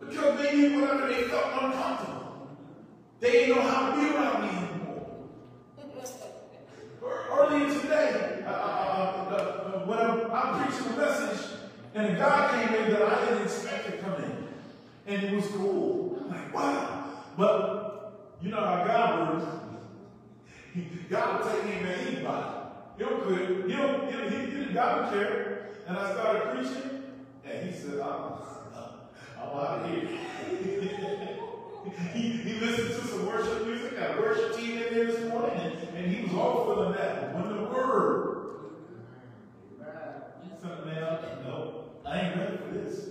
Because 0.00 0.38
maybe 0.38 0.76
whatever 0.76 1.08
they 1.08 1.22
felt 1.22 1.62
uncomfortable. 1.62 2.48
They 3.20 3.32
didn't 3.32 3.56
know 3.56 3.62
how 3.62 3.90
to 3.90 3.96
be 3.96 4.14
around 4.14 4.42
me 4.42 4.48
anymore. 4.48 5.28
Earlier 7.30 7.80
today, 7.80 8.44
uh, 8.46 8.50
uh, 8.50 8.54
uh, 8.54 9.86
when 9.86 9.98
I'm, 9.98 10.30
I'm, 10.30 10.62
preaching 10.62 10.92
a 10.92 10.96
message, 10.96 11.50
and 11.94 12.14
a 12.14 12.18
guy 12.18 12.66
came 12.66 12.84
in 12.84 12.92
that 12.92 13.02
I 13.02 13.24
didn't 13.24 13.42
expect 13.44 13.86
to 13.86 13.92
come 13.98 14.22
in. 14.22 14.48
And 15.06 15.24
it 15.24 15.32
was 15.32 15.46
cool. 15.46 16.18
I'm 16.20 16.30
like, 16.30 16.54
wow. 16.54 17.24
But 17.38 18.36
you 18.42 18.50
know 18.50 18.60
how 18.60 18.84
God 18.84 19.34
works. 19.34 19.46
God 21.08 21.44
will 21.44 21.50
take 21.50 21.64
him 21.64 21.86
at 21.86 21.98
anybody. 22.22 22.58
He'll 22.98 23.18
quit. 23.18 23.48
He'll, 23.48 24.06
he'll, 24.06 24.30
he, 24.30 24.64
he, 24.64 24.72
God 24.72 25.12
will 25.12 25.20
care. 25.20 25.66
And 25.86 25.96
I 25.96 26.12
started 26.12 26.54
preaching, 26.54 27.02
and 27.44 27.68
he 27.68 27.76
said, 27.76 28.00
I'm, 28.00 28.34
I'm 29.38 29.48
out 29.48 29.80
of 29.80 29.90
here. 29.90 30.06
he, 32.14 32.20
he 32.20 32.60
listened 32.60 32.88
to 32.88 33.06
some 33.08 33.26
worship 33.26 33.66
music, 33.66 33.98
got 33.98 34.18
a 34.18 34.20
worship 34.20 34.56
team 34.56 34.78
in 34.78 34.94
there 34.94 35.06
this 35.06 35.28
morning, 35.28 35.58
and, 35.58 35.96
and 35.96 36.14
he 36.14 36.22
was 36.22 36.34
all 36.34 36.64
feeling 36.64 36.92
that. 36.92 37.34
When 37.34 37.56
the 37.56 37.62
word, 37.64 38.38
something 40.60 40.86
man, 40.86 41.18
no, 41.44 41.84
I 42.06 42.20
ain't 42.20 42.36
ready 42.36 42.56
for 42.58 42.74
this. 42.74 43.08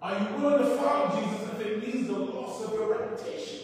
Are 0.00 0.18
you 0.18 0.42
willing 0.42 0.58
to 0.58 0.76
follow 0.76 1.20
Jesus 1.20 1.48
if 1.52 1.60
it 1.60 1.86
means 1.86 2.06
the 2.06 2.14
loss 2.14 2.64
of 2.64 2.72
your 2.72 2.98
reputation? 2.98 3.61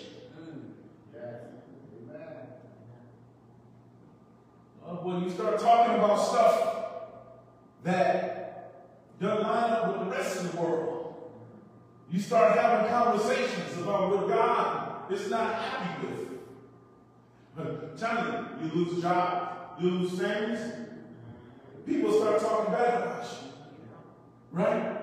When 5.19 5.29
you 5.29 5.35
start 5.35 5.59
talking 5.59 5.97
about 5.97 6.17
stuff 6.17 6.85
that 7.83 8.73
doesn't 9.21 9.43
line 9.43 9.73
up 9.73 9.89
with 9.89 10.09
the 10.09 10.17
rest 10.17 10.37
of 10.37 10.53
the 10.53 10.61
world. 10.61 11.33
You 12.09 12.21
start 12.21 12.57
having 12.57 12.89
conversations 12.89 13.83
about 13.83 14.11
what 14.11 14.29
God 14.29 15.13
is 15.13 15.29
not 15.29 15.55
happy 15.55 16.07
with. 16.07 16.29
But 17.57 17.99
tell 17.99 18.17
you, 18.63 18.69
you 18.69 18.75
lose 18.75 19.03
job, 19.03 19.81
you 19.81 19.91
lose 19.91 20.13
things, 20.13 20.61
people 21.85 22.13
start 22.21 22.41
talking 22.41 22.73
bad 22.73 23.03
about 23.03 23.25
you. 23.25 23.49
Right? 24.53 24.99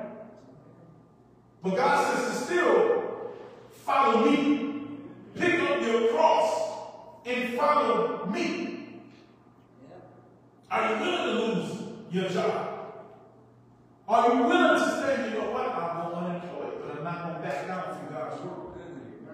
But 1.62 1.75
God 1.75 2.15
says 2.15 2.39
to 2.39 2.45
still 2.45 3.34
follow 3.84 4.32
me. 4.32 4.78
Pick 5.36 5.60
up 5.60 5.82
your 5.82 6.08
cross 6.13 6.71
and 7.25 7.58
follow 7.58 8.25
me. 8.28 8.74
Are 10.75 10.91
you 10.91 10.99
willing 10.99 11.25
to 11.25 11.31
lose 11.31 11.77
your 12.11 12.27
job? 12.27 12.69
Are 14.09 14.33
you 14.33 14.43
willing 14.43 14.77
to 14.77 14.85
say, 14.99 15.29
you 15.29 15.39
know 15.39 15.51
what, 15.51 15.69
I'm 15.69 16.11
going 16.11 16.25
unemployed, 16.25 16.73
but 16.81 16.97
I'm 16.97 17.03
not 17.05 17.23
going 17.23 17.35
to 17.35 17.41
back 17.41 17.67
down 17.67 17.97
from 17.97 18.13
God's 18.13 18.41
word. 18.41 18.81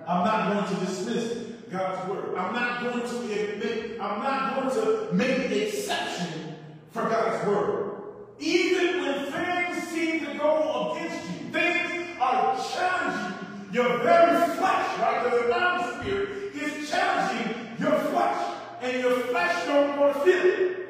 I'm 0.07 0.23
not 0.23 0.53
going 0.53 0.79
to 0.79 0.85
dismiss 0.85 1.47
God's 1.71 2.07
word. 2.07 2.37
I'm 2.37 2.53
not 2.53 2.83
going 2.83 3.01
to 3.01 3.33
admit, 3.33 3.99
I'm 3.99 4.21
not 4.21 4.55
going 4.55 4.69
to 4.69 5.13
make 5.13 5.45
an 5.47 5.53
exception 5.53 6.57
for 6.91 7.09
God's 7.09 7.47
word. 7.47 8.01
Even 8.37 9.01
when 9.01 9.31
things 9.31 9.87
seem 9.87 10.23
to 10.23 10.37
go 10.37 10.91
against 10.91 11.25
you, 11.25 11.49
things 11.49 12.07
are 12.19 12.55
challenging 12.71 13.73
your 13.73 13.97
very 14.03 14.45
flesh, 14.57 14.99
right? 14.99 15.23
Because 15.23 15.47
the 15.49 16.01
spirit 16.03 16.55
is 16.55 16.87
challenging 16.87 17.55
your 17.79 17.97
flesh, 18.11 18.57
and 18.83 19.01
your 19.01 19.17
flesh 19.21 19.65
don't 19.65 19.99
want 19.99 20.13
to 20.13 20.19
feel 20.19 20.45
it. 20.45 20.80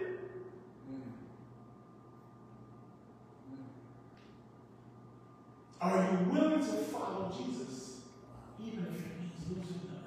Are 5.81 5.97
you 5.97 6.29
willing 6.29 6.59
to 6.59 6.73
follow 6.73 7.33
Jesus, 7.35 8.01
even 8.59 8.85
if 8.85 8.99
it 8.99 9.19
means 9.19 9.49
losing 9.49 9.81
your 9.89 10.00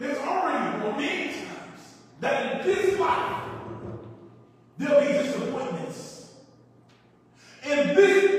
has 0.00 0.18
already 0.18 0.82
warned 0.82 0.96
many 0.98 1.32
times 1.32 1.94
that 2.20 2.60
in 2.60 2.66
this 2.66 2.98
life 2.98 3.44
there'll 4.78 5.00
be 5.00 5.12
disappointments. 5.12 6.32
In 7.64 7.94
this 7.94 8.29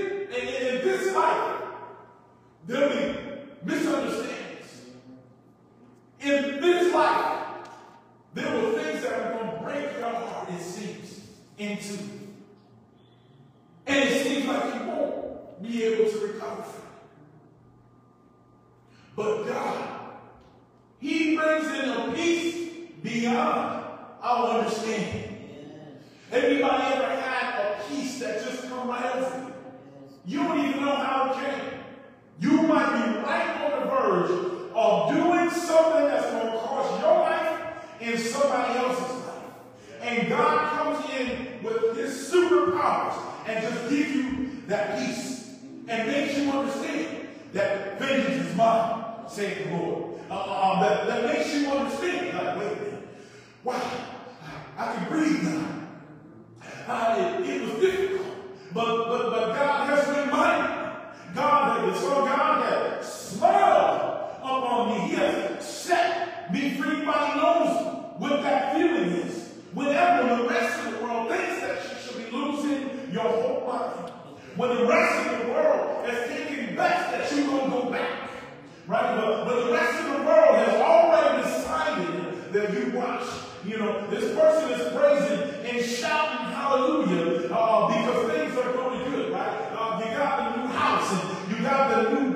rest 79.72 80.04
of 80.04 80.18
the 80.18 80.24
world 80.24 80.56
has 80.56 80.76
already 80.82 81.44
decided 81.44 82.54
that 82.54 82.74
you 82.74 82.98
watch. 82.98 83.28
You 83.66 83.78
know, 83.78 84.08
this 84.08 84.36
person 84.36 84.72
is 84.72 84.94
praising 84.94 85.66
and 85.66 85.86
shouting 85.86 86.48
hallelujah 86.54 87.48
uh, 87.54 87.88
because 87.88 88.32
things 88.32 88.58
are 88.58 88.74
going 88.74 89.12
good, 89.12 89.32
right? 89.32 89.72
Uh, 89.78 90.02
you 90.04 90.18
got 90.18 90.56
the 90.56 90.62
new 90.62 90.68
house 90.68 91.12
and 91.14 91.52
you 91.52 91.64
got 91.64 92.04
the 92.04 92.20
new 92.20 92.31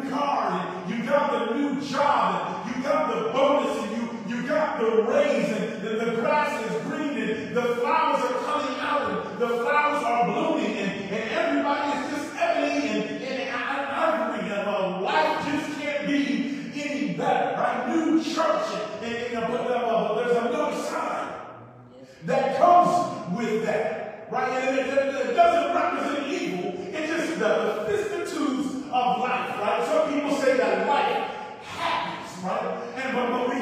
man, 33.13 33.31
but, 33.31 33.47
but 33.47 33.54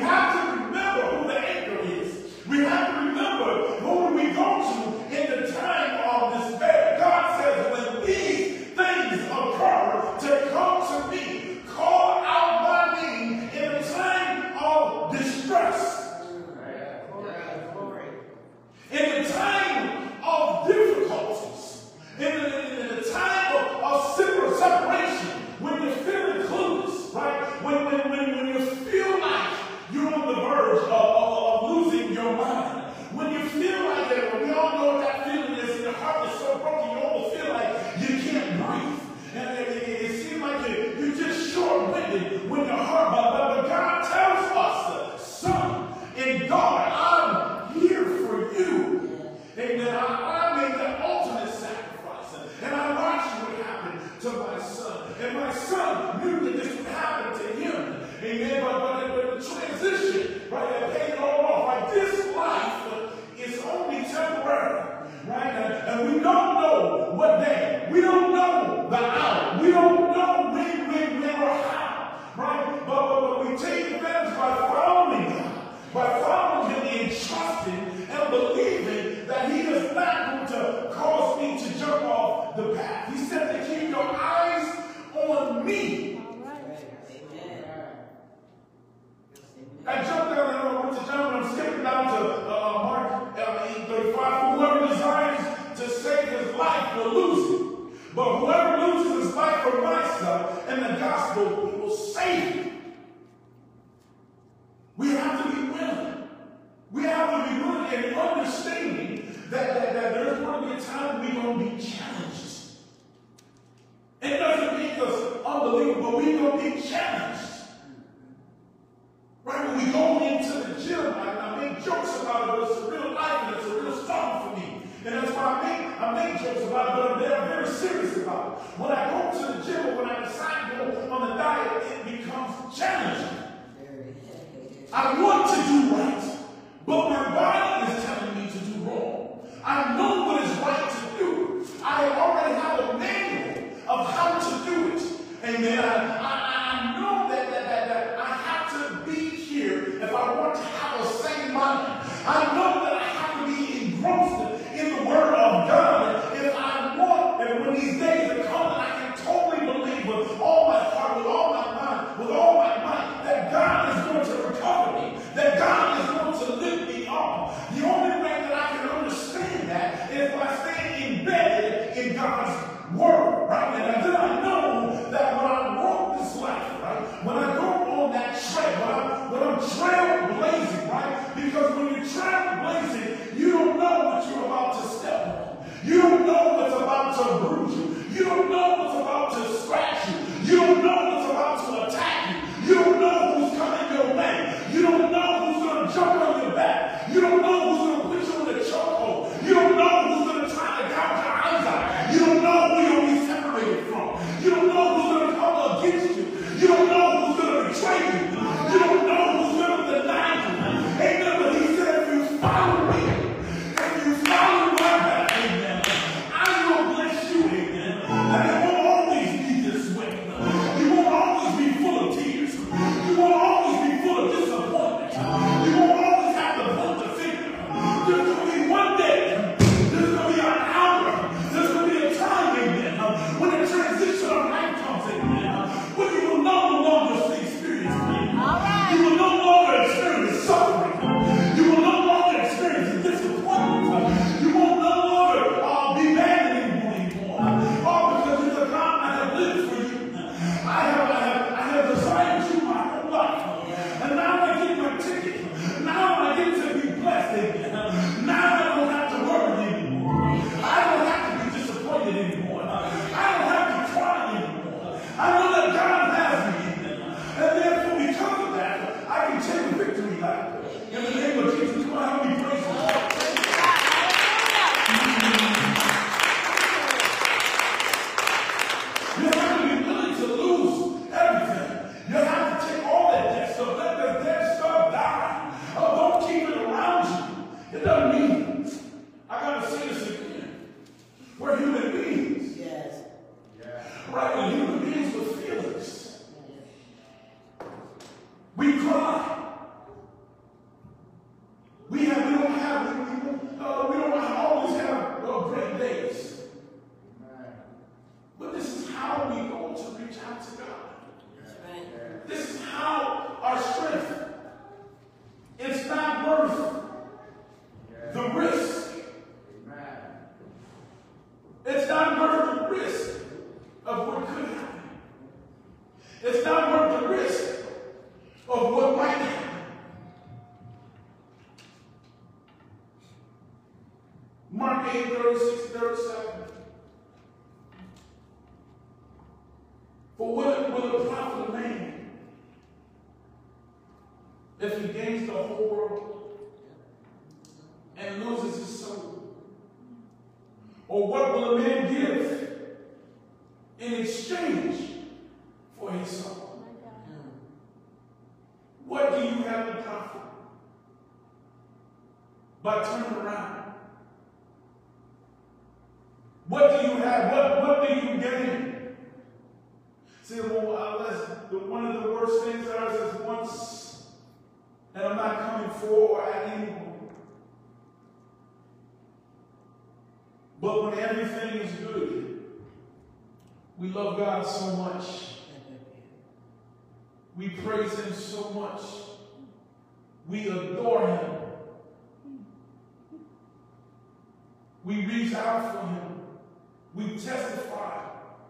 I 134.96 135.20
want 135.20 135.50
to 135.50 135.56
do 135.56 135.96
right, 135.96 136.38
but 136.86 137.10
my 137.10 137.34
body 137.34 137.73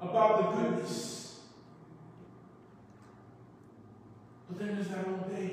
about 0.10 0.56
the 0.56 0.62
goodness. 0.62 1.40
But 4.48 4.60
then 4.60 4.76
there's 4.76 4.90
that 4.90 5.08
old 5.08 5.30
day 5.36 5.52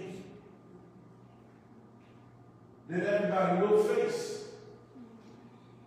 that 2.89 3.07
everybody 3.07 3.67
will 3.67 3.83
face, 3.83 4.49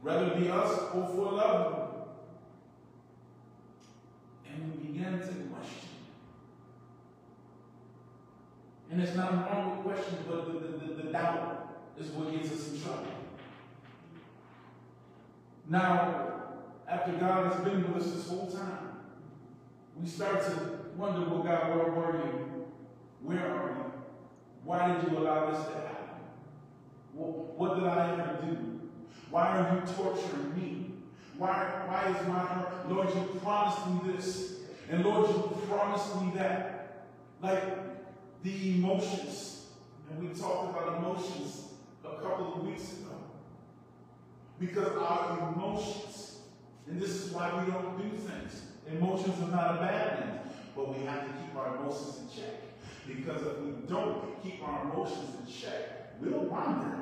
rather 0.01 0.35
be 0.35 0.49
us 0.49 0.79
or 0.93 1.07
for 1.07 1.33
love. 1.33 1.79
And 4.49 4.71
we 4.71 4.87
begin 4.87 5.19
to 5.19 5.25
question. 5.25 5.89
And 8.91 9.01
it's 9.01 9.15
not 9.15 9.33
wrong 9.33 9.77
to 9.77 9.83
question, 9.83 10.17
but 10.29 10.45
the, 10.45 10.59
the, 10.59 10.77
the, 10.77 11.03
the 11.03 11.11
doubt 11.11 11.77
is 11.99 12.07
what 12.07 12.31
gets 12.31 12.51
us 12.51 12.71
in 12.71 12.81
trouble. 12.81 13.07
Now, 15.69 16.42
after 16.93 17.13
God 17.13 17.51
has 17.51 17.63
been 17.63 17.91
with 17.91 18.03
us 18.03 18.11
this 18.11 18.27
whole 18.27 18.47
time, 18.51 18.89
we 19.99 20.07
start 20.07 20.43
to 20.45 20.79
wonder, 20.95 21.27
well, 21.27 21.41
God, 21.41 21.75
where 21.75 21.91
were 21.91 22.17
you? 22.17 22.65
Where 23.23 23.55
are 23.55 23.69
you? 23.69 23.91
Why 24.63 24.93
did 24.93 25.11
you 25.11 25.17
allow 25.17 25.49
this 25.49 25.65
to 25.65 25.73
happen? 25.73 26.21
What, 27.13 27.57
what 27.57 27.75
did 27.75 27.85
I 27.85 28.13
ever 28.13 28.45
do? 28.45 28.81
Why 29.31 29.57
are 29.57 29.75
you 29.75 29.93
torturing 29.93 30.55
me? 30.55 30.91
Why, 31.37 31.83
why 31.87 32.15
is 32.15 32.27
my 32.27 32.39
heart, 32.39 32.89
Lord, 32.89 33.09
you 33.09 33.39
promised 33.41 33.87
me 33.87 34.13
this, 34.13 34.59
and 34.89 35.03
Lord, 35.03 35.29
you 35.29 35.57
promised 35.67 36.21
me 36.21 36.31
that. 36.35 37.07
Like 37.41 38.43
the 38.43 38.75
emotions, 38.75 39.65
and 40.09 40.29
we 40.29 40.33
talked 40.33 40.69
about 40.77 40.97
emotions 40.99 41.71
a 42.05 42.21
couple 42.21 42.53
of 42.53 42.65
weeks 42.65 42.93
ago. 42.93 43.17
Because 44.59 44.95
our 44.97 45.53
emotions 45.53 46.32
and 46.87 47.01
this 47.01 47.09
is 47.09 47.31
why 47.31 47.63
we 47.63 47.71
don't 47.71 47.97
do 47.97 48.17
things. 48.17 48.61
Emotions 48.91 49.41
are 49.41 49.51
not 49.51 49.75
a 49.75 49.79
bad 49.79 50.19
thing, 50.19 50.39
but 50.75 50.89
we 50.89 51.05
have 51.05 51.21
to 51.21 51.33
keep 51.33 51.55
our 51.55 51.77
emotions 51.77 52.19
in 52.19 52.41
check. 52.41 52.61
Because 53.07 53.41
if 53.41 53.59
we 53.59 53.71
don't 53.87 54.41
keep 54.43 54.67
our 54.67 54.83
emotions 54.83 55.35
in 55.39 55.51
check, 55.51 56.19
we'll 56.19 56.41
wander. 56.41 56.97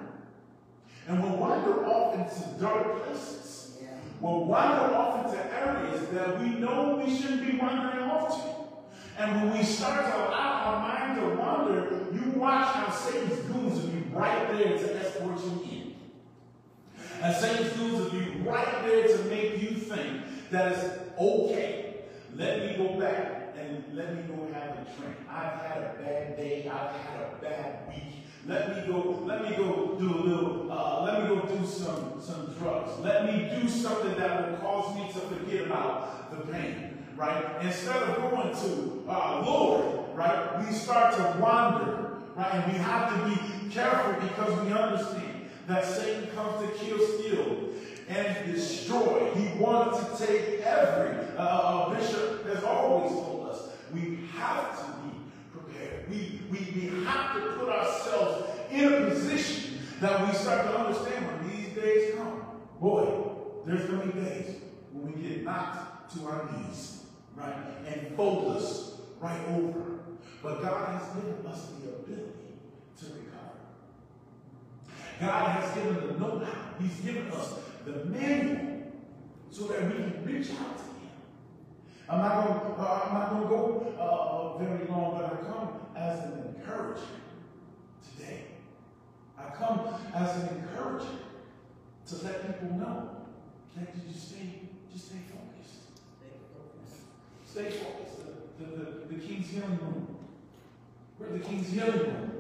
And 1.07 1.23
we'll 1.23 1.37
wander 1.37 1.85
off 1.85 2.13
into 2.15 2.59
dark 2.59 3.03
places. 3.03 3.77
Yeah. 3.81 3.89
We'll 4.19 4.45
wander 4.45 4.95
off 4.95 5.25
into 5.25 5.59
areas 5.59 6.07
that 6.09 6.39
we 6.39 6.49
know 6.49 7.01
we 7.03 7.15
shouldn't 7.15 7.45
be 7.45 7.57
wandering 7.57 8.09
off 8.09 8.43
to. 8.43 9.21
And 9.21 9.35
when 9.35 9.57
we 9.57 9.63
start 9.63 10.05
to 10.05 10.15
allow 10.15 10.63
our 10.65 10.79
mind 10.79 11.19
to 11.19 11.35
wander, 11.35 12.05
you 12.13 12.39
watch 12.39 12.73
how 12.75 12.91
Satan's 12.91 13.39
goons 13.41 13.81
will 13.81 13.89
be 13.89 14.03
right 14.11 14.51
there 14.51 14.77
to 14.77 14.99
escort 14.99 15.39
you 15.43 15.70
right 18.45 18.85
there 18.85 19.07
to 19.07 19.23
make 19.25 19.61
you 19.61 19.75
think 19.75 20.49
that 20.51 20.71
it's 20.71 20.99
okay. 21.19 21.95
Let 22.35 22.59
me 22.59 22.75
go 22.77 22.99
back 22.99 23.55
and 23.57 23.83
let 23.93 24.15
me 24.15 24.23
go 24.23 24.47
have 24.53 24.71
a 24.71 24.87
drink. 24.97 25.15
I've 25.29 25.61
had 25.61 25.77
a 25.77 26.01
bad 26.01 26.37
day. 26.37 26.69
I've 26.71 26.95
had 26.95 27.21
a 27.21 27.41
bad 27.41 27.87
week. 27.89 28.25
Let 28.47 28.75
me 28.75 28.91
go, 28.91 29.23
let 29.25 29.43
me 29.43 29.55
go 29.55 29.95
do 29.99 30.07
a 30.07 30.21
little, 30.21 30.71
uh, 30.71 31.03
let 31.03 31.21
me 31.21 31.27
go 31.29 31.41
do 31.45 31.65
some, 31.65 32.19
some 32.19 32.55
drugs. 32.59 32.99
Let 32.99 33.25
me 33.25 33.49
do 33.61 33.69
something 33.69 34.17
that 34.17 34.49
will 34.49 34.57
cause 34.57 34.95
me 34.95 35.07
to 35.13 35.19
forget 35.19 35.67
about 35.67 36.31
the 36.31 36.51
pain, 36.51 37.05
right? 37.15 37.61
Instead 37.61 37.97
of 37.97 38.31
going 38.31 38.55
to 38.55 39.03
uh, 39.07 39.43
Lord, 39.45 40.15
right, 40.15 40.65
we 40.65 40.73
start 40.73 41.15
to 41.17 41.39
wander, 41.39 42.17
right? 42.35 42.55
And 42.55 42.73
we 42.73 42.79
have 42.79 43.13
to 43.13 43.29
be 43.29 43.69
careful 43.69 44.13
because 44.27 44.65
we 44.65 44.71
understand 44.73 45.30
that 45.71 45.85
Satan 45.85 46.27
comes 46.35 46.61
to 46.61 46.77
kill, 46.77 46.99
steal, 46.99 47.69
and 48.09 48.53
destroy. 48.53 49.31
He 49.35 49.57
wanted 49.57 50.17
to 50.17 50.25
take 50.25 50.61
every, 50.61 51.17
uh, 51.37 51.41
uh, 51.41 51.95
Bishop 51.95 52.45
has 52.45 52.63
always 52.63 53.11
told 53.11 53.47
us, 53.49 53.69
we 53.93 54.19
have 54.37 54.77
to 54.79 54.91
be 55.01 55.15
prepared. 55.53 56.09
We, 56.09 56.41
we, 56.51 56.59
we 56.75 57.05
have 57.05 57.35
to 57.35 57.53
put 57.53 57.69
ourselves 57.69 58.49
in 58.69 58.91
a 58.91 59.09
position 59.09 59.79
that 60.01 60.27
we 60.27 60.33
start 60.33 60.65
to 60.65 60.77
understand 60.77 61.25
when 61.25 61.49
these 61.49 61.73
days 61.73 62.15
come. 62.15 62.41
Boy, 62.81 63.07
there's 63.65 63.89
going 63.89 64.01
to 64.01 64.07
be 64.07 64.21
days 64.21 64.55
when 64.91 65.13
we 65.13 65.29
get 65.29 65.43
knocked 65.43 66.13
to 66.15 66.25
our 66.25 66.51
knees, 66.51 67.03
right, 67.35 67.55
and 67.87 68.13
fold 68.17 68.57
us 68.57 68.97
right 69.21 69.39
over. 69.49 69.99
But 70.43 70.61
God 70.63 70.99
has 70.99 71.15
given 71.15 71.45
us 71.45 71.67
the 71.79 72.00
God 75.19 75.51
has 75.51 75.75
given 75.75 75.95
the 75.95 76.13
know-how. 76.19 76.73
He's 76.79 76.99
given 77.01 77.31
us 77.31 77.55
the 77.85 78.05
manual 78.05 78.83
so 79.51 79.65
that 79.67 79.83
we 79.87 79.93
can 79.95 80.25
reach 80.25 80.49
out 80.51 80.77
to 80.77 80.83
Him. 80.83 81.11
I'm 82.09 82.19
not 82.19 82.47
going. 82.47 82.61
Uh, 82.77 83.11
to 83.41 83.47
go 83.47 83.93
uh, 83.97 84.03
uh, 84.03 84.57
very 84.57 84.87
long, 84.87 85.17
but 85.17 85.25
I 85.25 85.51
come 85.51 85.69
as 85.95 86.19
an 86.25 86.55
encourager 86.55 87.01
today. 88.13 88.45
I 89.37 89.49
come 89.55 89.95
as 90.13 90.43
an 90.43 90.57
encourager 90.57 91.17
to 92.07 92.15
let 92.23 92.47
people 92.47 92.77
know 92.77 93.09
that 93.75 93.87
you 93.95 94.11
just 94.11 94.29
stay, 94.29 94.61
just 94.91 95.07
stay 95.07 95.19
focused. 95.29 95.79
Stay 97.45 97.69
focused. 97.69 98.17
The, 98.59 98.65
the, 98.65 98.75
the, 98.75 99.15
the 99.15 99.27
King's 99.27 99.49
Healing 99.49 99.79
Room. 99.81 100.17
We're 101.19 101.37
the 101.37 101.39
King's 101.39 101.69
Healing 101.69 101.99
Room. 101.99 102.31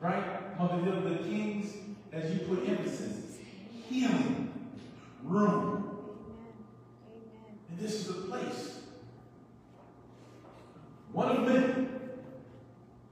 Right? 0.00 0.49
Mother 0.60 0.82
the, 0.82 0.92
of 0.92 1.04
the 1.04 1.24
King's, 1.26 1.72
as 2.12 2.34
you 2.34 2.40
put 2.40 2.68
emphasis, 2.68 3.38
healing 3.88 4.52
room. 5.22 6.00
And 7.70 7.78
this 7.78 7.94
is 7.94 8.10
a 8.10 8.20
place. 8.28 8.80
One 11.12 11.34
of 11.34 11.48
many, 11.48 11.88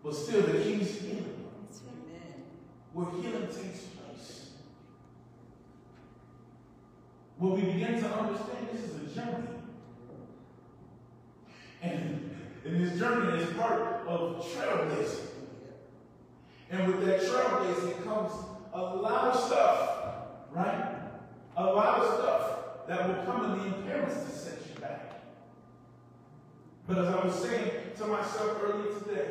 but 0.04 0.14
still 0.14 0.42
the 0.42 0.61
King's 0.61 1.00
healing. 1.00 1.46
Where 2.92 3.11
healing 3.12 3.46
takes 3.46 3.80
place. 3.96 4.50
Where 7.38 7.52
we 7.52 7.62
begin 7.62 7.98
to 7.98 8.08
understand 8.14 8.68
this 8.72 8.82
is 8.82 8.94
a 8.96 9.20
journey. 9.20 9.48
And, 11.80 12.37
and 12.66 12.84
this 12.84 12.98
journey 12.98 13.42
is 13.42 13.50
part 13.54 14.06
of 14.06 14.44
trailblazing. 14.44 15.27
And 16.70 16.87
with 16.87 17.07
that 17.07 17.20
trailblazing 17.20 18.04
comes 18.04 18.33
a 18.74 18.83
lot 18.83 19.35
of 19.35 19.40
stuff, 19.40 19.90
right? 20.52 20.96
A 21.57 21.64
lot 21.64 22.00
of 22.00 22.14
stuff 22.14 22.87
that 22.87 23.09
will 23.09 23.24
come 23.24 23.44
in 23.44 23.59
the 23.59 23.76
impairments 23.76 24.24
to 24.26 24.31
set 24.31 24.59
you 24.68 24.81
back. 24.81 25.22
But 26.87 26.98
as 26.98 27.14
I 27.14 27.24
was 27.24 27.35
saying 27.35 27.70
to 27.96 28.07
myself 28.07 28.62
earlier 28.62 28.98
today, 28.98 29.31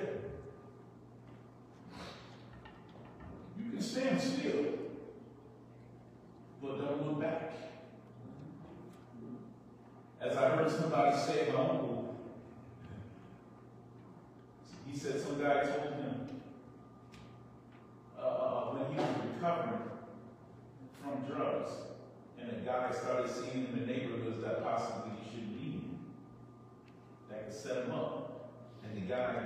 you 3.60 3.72
can 3.72 3.82
stand 3.82 4.20
still, 4.20 4.66
but 6.62 6.80
don't 6.80 7.08
look 7.08 7.22
back. 7.22 7.54
As 10.20 10.36
I 10.36 10.50
heard 10.50 10.72
somebody 10.72 11.16
say, 11.18 11.52
my 11.54 11.62
uncle, 11.62 12.16
he 14.88 14.98
said 14.98 15.22
some 15.22 15.40
guy 15.40 15.62
told 15.62 15.94
him 15.94 16.37
uh, 18.22 18.72
when 18.74 18.92
he 18.92 18.98
was 19.00 19.34
recovering 19.34 19.82
from 21.02 21.26
drugs, 21.26 21.72
and 22.40 22.50
a 22.52 22.66
guy 22.66 22.92
started 22.92 23.30
seeing 23.30 23.68
in 23.68 23.80
the 23.80 23.86
neighborhoods 23.86 24.42
that 24.42 24.64
possibly 24.64 25.12
he 25.22 25.30
shouldn't 25.30 25.58
be 25.60 25.66
in, 25.66 26.00
that 27.30 27.46
could 27.46 27.56
set 27.56 27.86
him 27.86 27.92
up. 27.92 28.50
And 28.84 28.96
the 28.96 29.08
guy, 29.08 29.44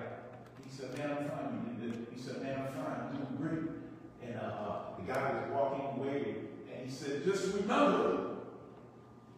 he 0.63 0.69
said, 0.69 0.97
man, 0.97 1.11
I'm 1.11 1.29
fine. 1.29 2.07
He 2.13 2.21
said, 2.21 2.41
man, 2.41 2.59
I'm 2.59 2.73
fine. 2.73 2.97
I'm 3.01 3.15
doing 3.15 3.35
great. 3.37 3.63
And 4.23 4.39
uh, 4.39 4.43
uh, 4.43 4.77
the 4.97 5.11
guy 5.11 5.33
was 5.33 5.51
walking 5.51 5.99
away, 5.99 6.35
and 6.73 6.85
he 6.85 6.91
said, 6.91 7.23
just 7.23 7.53
remember, 7.53 8.37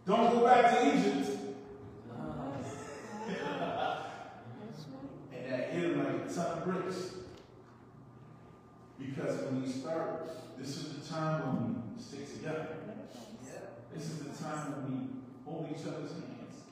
don't 0.05 0.31
go 0.31 0.45
back 0.45 0.71
to 0.71 0.87
Egypt. 0.87 1.29
and 5.33 5.51
that 5.51 5.69
hit 5.69 5.83
him 5.83 6.03
like 6.03 6.29
a 6.29 6.33
ton 6.33 6.57
of 6.57 6.65
bricks. 6.65 7.22
Because 9.03 9.43
when 9.43 9.61
we 9.61 9.67
start, 9.67 10.29
this 10.57 10.69
is 10.77 10.93
the 10.95 11.13
time 11.13 11.41
when 11.41 11.83
we 11.95 12.01
stick 12.01 12.31
together. 12.31 12.67
This 13.93 14.09
is 14.09 14.19
the 14.19 14.43
time 14.43 14.71
when 14.71 14.83
we 14.89 14.97
hold 15.45 15.69
each 15.69 15.85
other's 15.85 16.11
hands. 16.11 16.65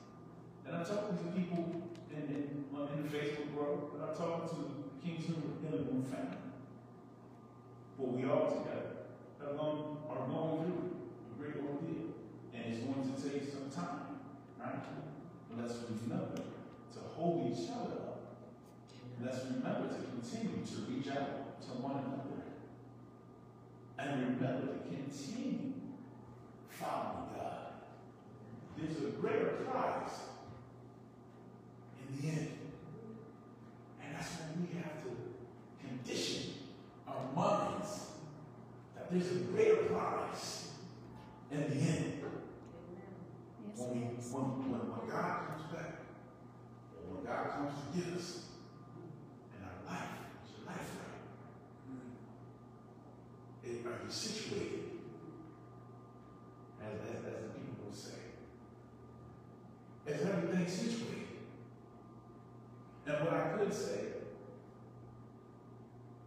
And 0.66 0.76
I'm 0.76 0.84
talking 0.84 1.18
to 1.18 1.24
people 1.38 1.92
in, 2.10 2.22
in, 2.34 2.64
in 2.66 3.02
the 3.02 3.08
Facebook 3.08 3.54
group, 3.54 3.94
but 3.94 4.10
I'm 4.10 4.16
talking 4.16 4.48
to 4.48 4.82
King's 5.04 5.28
Room 5.28 6.04
family. 6.10 6.42
But 7.98 8.08
we 8.08 8.24
all 8.24 8.50
together 8.50 9.06
are 9.38 9.54
going, 9.54 9.96
are 10.10 10.26
going 10.26 10.64
through 10.66 10.90
a 11.30 11.38
great 11.38 11.56
ordeal. 11.62 12.16
And 12.54 12.74
it's 12.74 12.82
going 12.82 13.06
to 13.06 13.16
take 13.22 13.50
some 13.52 13.70
time, 13.70 14.18
right? 14.58 14.82
But 15.48 15.62
let's 15.62 15.78
remember 15.86 16.36
to 16.36 16.98
hold 17.14 17.52
each 17.52 17.70
other 17.70 18.02
up. 18.02 18.20
Let's 19.22 19.44
remember 19.44 19.94
to 19.94 20.02
continue 20.10 20.66
to 20.66 20.76
reach 20.90 21.08
out 21.14 21.60
to 21.62 21.68
one 21.78 22.02
another. 22.02 22.31
And 24.02 24.20
remember 24.20 24.72
to 24.72 24.78
continue 24.90 25.74
following 26.68 27.28
God. 27.36 27.58
There's 28.76 28.96
a 28.96 29.16
greater 29.16 29.64
prize 29.70 30.10
in 32.00 32.16
the 32.16 32.28
end. 32.28 32.48
And 34.02 34.16
that's 34.16 34.28
when 34.40 34.66
we 34.66 34.74
have 34.78 35.02
to 35.04 35.86
condition 35.86 36.54
our 37.06 37.32
minds 37.32 38.06
that 38.96 39.10
there's 39.10 39.30
a 39.30 39.44
greater 39.44 39.84
prize 39.84 40.70
in 41.52 41.60
the 41.60 41.76
end. 41.76 42.22
When, 43.76 43.90
we, 43.90 44.00
when, 44.00 44.44
when, 44.70 44.80
when 44.80 45.10
God 45.10 45.46
comes 45.46 45.72
back, 45.72 46.00
when 47.08 47.24
God 47.24 47.50
comes 47.52 47.72
to 47.78 47.98
get 47.98 48.18
us, 48.18 48.46
and 49.54 49.64
our 49.64 49.94
life 49.94 50.08
is 50.44 50.58
your 50.58 50.66
life. 50.66 51.11
It, 53.64 53.86
are 53.86 54.04
you 54.04 54.10
situated? 54.10 54.90
As, 56.82 56.94
as, 56.94 57.24
as 57.24 57.42
the 57.42 57.48
people 57.50 57.86
will 57.86 57.94
say. 57.94 58.10
Is 60.06 60.20
everything 60.26 60.66
situated? 60.68 61.26
And 63.06 63.24
what 63.24 63.34
I 63.34 63.56
could 63.56 63.72
say 63.72 64.00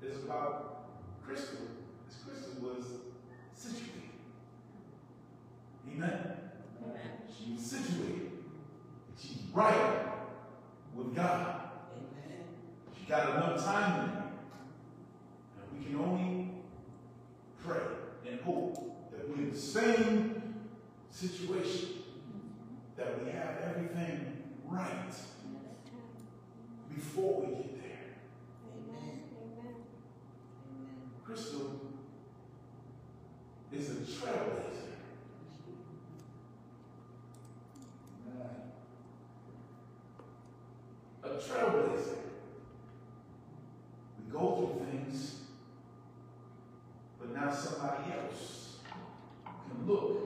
is 0.01 0.23
about 0.23 0.87
Crystal. 1.25 1.57
Is 2.09 2.17
Crystal 2.25 2.53
was 2.61 2.85
situated. 3.53 3.91
Amen? 5.91 6.35
She 7.27 7.53
was 7.53 7.65
situated. 7.65 8.31
She's 9.19 9.37
right 9.53 10.05
with 10.93 11.15
God. 11.15 11.61
Amen. 11.95 12.43
She 12.97 13.09
got 13.09 13.29
enough 13.29 13.63
time 13.63 14.01
in 14.01 14.07
there. 14.11 14.23
And 15.61 15.79
we 15.79 15.85
can 15.85 15.99
only 15.99 16.51
pray 17.65 17.81
and 18.29 18.39
hope 18.41 19.11
that 19.11 19.27
we're 19.27 19.43
in 19.43 19.51
the 19.51 19.57
same 19.57 20.41
situation, 21.09 21.89
that 22.97 23.23
we 23.23 23.31
have 23.31 23.57
everything 23.63 24.43
right 24.65 25.13
before 26.93 27.41
we 27.41 27.47
get 27.55 27.81
there. 27.81 27.99
Amen. 28.71 29.21
Amen. 29.41 29.75
Crystal 31.23 31.81
is 33.71 33.89
a 33.89 33.93
trailblazer. 33.93 34.95
A 41.23 41.27
trailblazer. 41.27 42.17
We 44.17 44.31
go 44.31 44.55
through 44.55 44.85
things, 44.91 45.41
but 47.19 47.33
now 47.33 47.51
somebody 47.51 48.13
else 48.13 48.77
can 49.43 49.87
look 49.87 50.25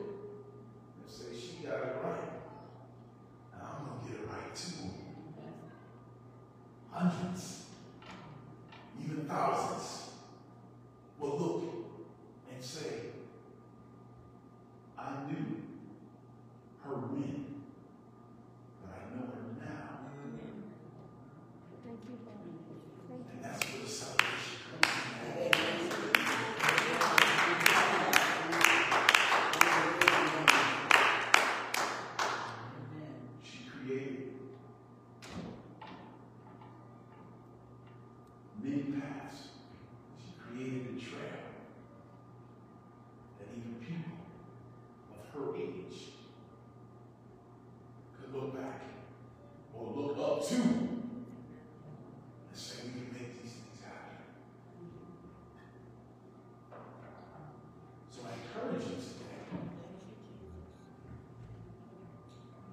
today. 58.83 58.95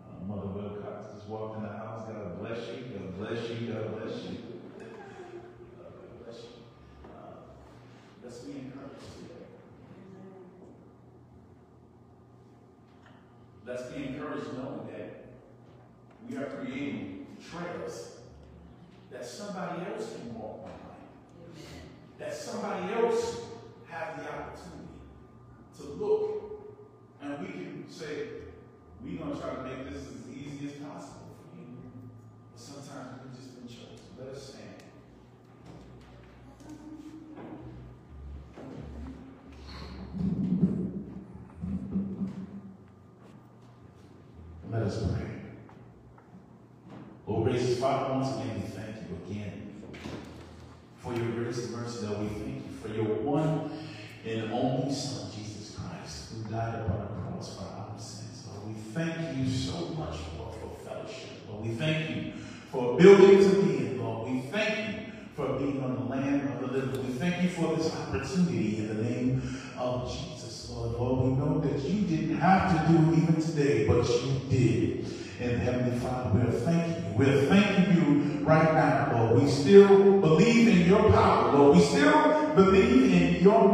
Uh, 0.04 0.24
Mother 0.26 0.46
Wilcox 0.48 1.14
just 1.14 1.28
walked 1.28 1.56
in 1.58 1.62
the 1.64 1.68
house. 1.68 2.08
God 2.08 2.38
bless 2.40 2.58
you. 2.68 2.84
God 2.94 3.18
bless 3.18 3.50
you. 3.50 3.72
God 3.72 3.98
bless 3.98 4.22
you. 4.24 4.38
God 5.78 5.92
bless 6.24 6.38
you. 6.42 6.48
Uh, 7.04 7.34
let's 8.22 8.38
be 8.38 8.52
encouraged 8.52 9.08
today. 9.18 9.46
Let's 13.66 13.84
be 13.90 14.04
encouraged 14.04 14.52
knowing 14.56 14.75
Lord, 47.80 48.06
gracious 48.06 48.30
Father, 48.30 48.45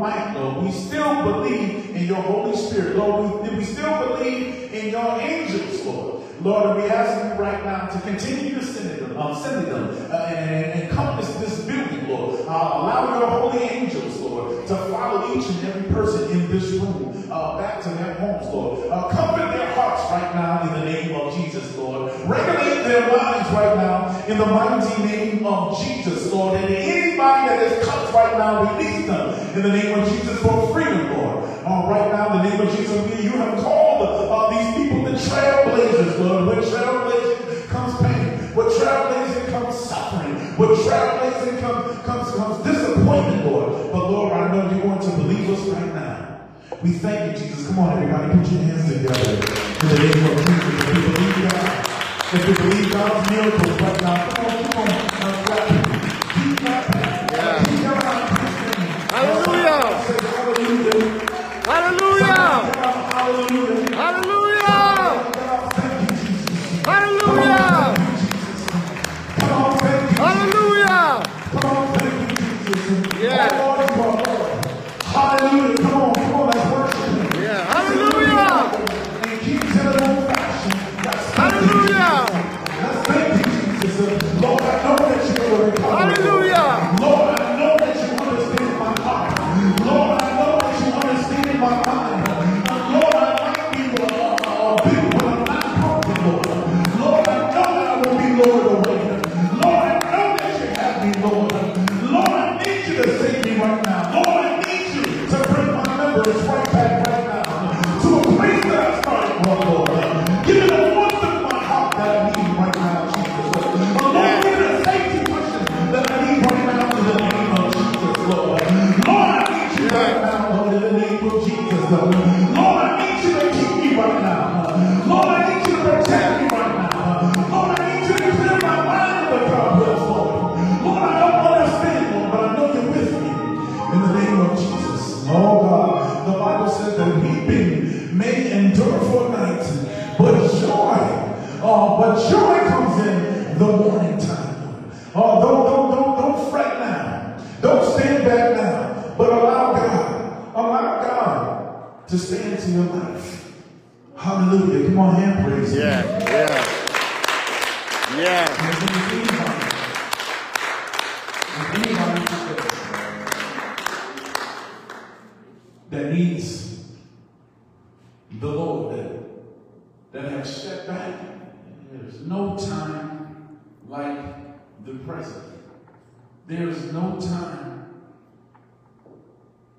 might, 0.02 0.34
Lord. 0.34 0.64
We 0.64 0.72
still 0.72 1.22
believe 1.22 1.94
in 1.94 2.06
your 2.06 2.20
Holy 2.22 2.56
Spirit, 2.56 2.96
Lord. 2.96 3.42
We, 3.42 3.56
we 3.56 3.64
still 3.64 4.08
believe 4.08 4.74
in 4.74 4.90
your 4.90 5.20
angels, 5.20 5.86
Lord. 5.86 6.24
Lord, 6.42 6.76
we 6.76 6.90
ask 6.90 7.24
you 7.24 7.40
right 7.40 7.64
now 7.64 7.86
to 7.86 8.00
continue 8.00 8.56
to 8.56 8.64
send 8.64 8.98
them, 8.98 9.16
um, 9.16 9.40
send 9.40 9.64
them 9.66 9.84
uh, 10.10 10.16
and, 10.26 10.72
and 10.72 10.82
encompass 10.82 11.32
this 11.36 11.64
building, 11.64 12.08
Lord. 12.08 12.40
Uh, 12.40 12.50
allow 12.50 13.20
your 13.20 13.28
holy 13.28 13.62
angels, 13.62 14.18
Lord, 14.18 14.66
to 14.66 14.76
follow 14.90 15.38
each 15.38 15.46
and 15.46 15.68
every 15.68 15.88
person 15.92 16.32
in 16.32 16.50
this 16.50 16.72
room 16.72 17.28
uh, 17.30 17.58
back 17.58 17.80
to 17.84 17.88
their 17.90 18.14
homes, 18.14 18.46
Lord. 18.52 18.90
Uh, 18.90 19.08
comfort 19.10 19.56
their 19.56 19.72
hearts 19.74 20.02
right 20.10 20.34
now 20.34 20.62
in 20.66 20.80
the 20.80 20.92
name 20.92 21.14
of 21.14 21.32
Jesus, 21.36 21.76
Lord. 21.76 22.10
Regulate 22.28 22.82
their 22.82 23.06
minds 23.06 23.48
right 23.50 23.76
now 23.76 24.11
in 24.28 24.38
the 24.38 24.46
mighty 24.46 25.02
name 25.02 25.44
of 25.44 25.78
Jesus, 25.82 26.32
Lord. 26.32 26.56
And 26.56 26.72
anybody 26.72 27.48
that 27.48 27.62
is 27.62 27.84
cut 27.84 28.14
right 28.14 28.38
now, 28.38 28.76
release 28.76 29.06
them 29.06 29.34
in 29.56 29.62
the 29.62 29.68
name 29.68 29.98
of 29.98 30.08
Jesus 30.08 30.38
for 30.40 30.72
freedom, 30.72 31.10
Lord. 31.16 31.44
Uh, 31.64 31.86
right 31.88 32.12
now, 32.12 32.36
in 32.36 32.42
the 32.42 32.50
name 32.50 32.60
of 32.68 32.76
Jesus, 32.76 33.24
you 33.24 33.30
have 33.30 33.58
called 33.58 34.02
uh, 34.02 34.50
these 34.50 34.76
people 34.76 35.04
the 35.04 35.18
trailblazers, 35.18 36.18
Lord. 36.20 36.56
With 36.56 36.72
trailblazing 36.72 37.68
comes 37.68 38.00
pain. 38.00 38.54
With 38.54 38.66
trailblazing 38.78 39.50
comes 39.50 39.76
suffering. 39.76 40.34
With 40.56 40.78
trailblazing 40.80 41.60
comes, 41.60 41.98
comes, 42.02 42.34
comes 42.36 42.64
disappointment, 42.64 43.46
Lord. 43.46 43.92
But 43.92 44.10
Lord, 44.10 44.32
I 44.32 44.52
know 44.52 44.76
you 44.76 44.82
want 44.84 45.02
to 45.02 45.10
believe 45.10 45.50
us 45.50 45.60
right 45.68 45.94
now. 45.94 46.48
We 46.82 46.92
thank 46.92 47.32
you, 47.32 47.44
Jesus. 47.44 47.66
Come 47.66 47.80
on, 47.80 48.02
everybody, 48.02 48.38
put 48.38 48.52
your 48.52 48.62
hands 48.62 48.92
together 48.92 49.30
in 49.30 49.88
the 49.88 49.98
name 49.98 50.30
of 50.30 50.46
Jesus. 50.46 50.88
You 50.88 51.12
believe 51.12 51.91
if 52.34 52.48
you 52.48 52.54
believe 52.54 52.90
God's 52.90 53.30
miracles 53.30 53.80
right 53.82 54.02
now, 54.02 54.28
come 54.30 54.46
on, 54.46 54.64
come 54.72 54.88
on, 54.88 55.01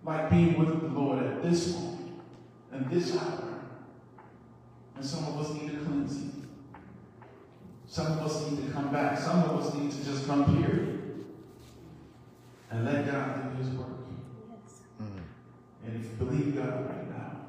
like 0.03 0.29
being 0.29 0.57
with 0.57 0.81
the 0.81 0.87
Lord 0.87 1.23
at 1.23 1.43
this 1.43 1.75
moment 1.75 2.11
and 2.71 2.89
this 2.89 3.15
hour. 3.17 3.59
And 4.95 5.05
some 5.05 5.25
of 5.25 5.39
us 5.39 5.53
need 5.53 5.73
a 5.73 5.77
cleansing. 5.77 6.47
Some 7.87 8.13
of 8.13 8.19
us 8.19 8.49
need 8.49 8.65
to 8.65 8.71
come 8.71 8.91
back. 8.91 9.17
Some 9.17 9.43
of 9.43 9.65
us 9.65 9.73
need 9.75 9.91
to 9.91 10.03
just 10.03 10.25
come 10.25 10.57
here 10.57 10.99
and 12.71 12.85
let 12.85 13.05
God 13.05 13.55
do 13.55 13.63
his 13.63 13.69
work. 13.75 13.87
Yes. 14.49 14.81
And 15.85 15.95
if 15.95 16.03
you 16.03 16.25
believe 16.25 16.55
God 16.55 16.89
right 16.89 17.09
now 17.09 17.41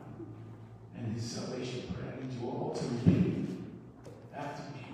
and 0.97 1.15
his 1.15 1.25
salvation 1.25 1.95
prayer, 1.95 2.15
I 2.17 2.23
need 2.23 2.33
you 2.39 2.49
all 2.49 2.75
to 2.75 2.85
repeat 2.85 3.49
after 4.37 4.63
me. 4.73 4.87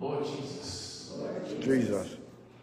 Lord 0.00 0.24
Jesus, 0.24 1.12
Jesus, 1.60 2.16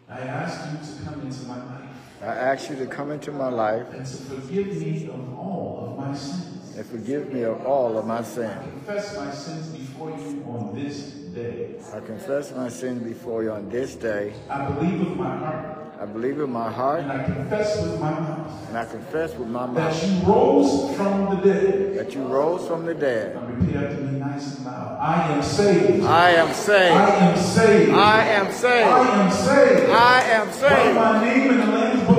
I 0.08 0.20
ask 0.20 0.72
you 0.72 0.96
to 0.96 1.04
come 1.04 1.20
into 1.22 1.46
my 1.46 1.56
life. 1.56 1.87
I 2.22 2.26
ask 2.26 2.68
you 2.68 2.76
to 2.76 2.86
come 2.86 3.10
into 3.12 3.30
my 3.32 3.48
life 3.48 3.86
and 3.92 4.04
to 4.04 4.16
forgive 4.16 4.66
me 4.80 5.06
of 5.06 5.38
all 5.38 5.88
of 5.90 5.96
my 5.98 6.14
sins. 6.16 6.76
and 6.76 6.86
forgive 6.86 7.32
me 7.32 7.42
of 7.42 7.64
all 7.64 7.96
of 7.96 8.06
my 8.06 8.22
sins. 8.22 8.50
I 8.58 8.62
Confess 8.70 9.16
my 9.16 9.30
sins 9.30 9.68
before 9.68 10.10
you 10.10 10.44
on 10.48 10.72
this 10.74 10.98
day. 11.34 11.74
I 11.94 12.00
confess 12.00 12.52
my 12.54 12.68
sins 12.68 13.02
before 13.02 13.42
you 13.44 13.52
on 13.52 13.68
this 13.68 13.94
day. 13.94 14.32
I 14.50 14.66
believe 14.70 15.00
with 15.00 15.16
my 15.16 15.36
heart 15.36 15.84
I 16.00 16.06
believe 16.06 16.38
in 16.38 16.52
my 16.52 16.70
heart 16.70 17.00
and 17.00 17.10
I 17.10 17.24
confess 17.24 17.82
with 17.82 18.00
my 18.00 18.10
mouth 18.12 18.68
and 18.68 18.78
I 18.78 18.84
confess 18.84 19.34
with 19.34 19.48
my 19.48 19.66
mouth. 19.66 20.00
that 20.00 20.08
you 20.08 20.32
rose 20.32 20.96
from 20.96 21.30
the 21.36 21.42
dead. 21.42 21.94
that 21.98 22.14
you 22.14 22.22
rose 22.22 22.68
from 22.68 22.86
the 22.86 22.94
dead. 22.94 23.34
Now 23.34 23.46
repeat 23.46 23.74
after 23.76 24.00
me 24.02 24.18
nice 24.20 24.56
and 24.58 24.66
loud. 24.66 24.96
I 25.00 25.32
am 25.32 25.42
saved. 25.42 26.04
I 26.04 26.30
am 26.30 26.54
saved. 26.54 26.94
I 26.94 27.18
am 27.26 27.36
saved. 27.36 27.90
I 27.92 28.24
am 28.28 28.52
saved. 28.52 28.88
I 28.88 29.08
am 29.24 29.32
saved. 29.32 29.90
I 29.90 30.22
am 30.22 30.46
Write 30.46 30.54
saved. 30.54 30.94
my 30.94 31.24
name 31.24 31.50
in 31.50 31.58
the 31.58 31.66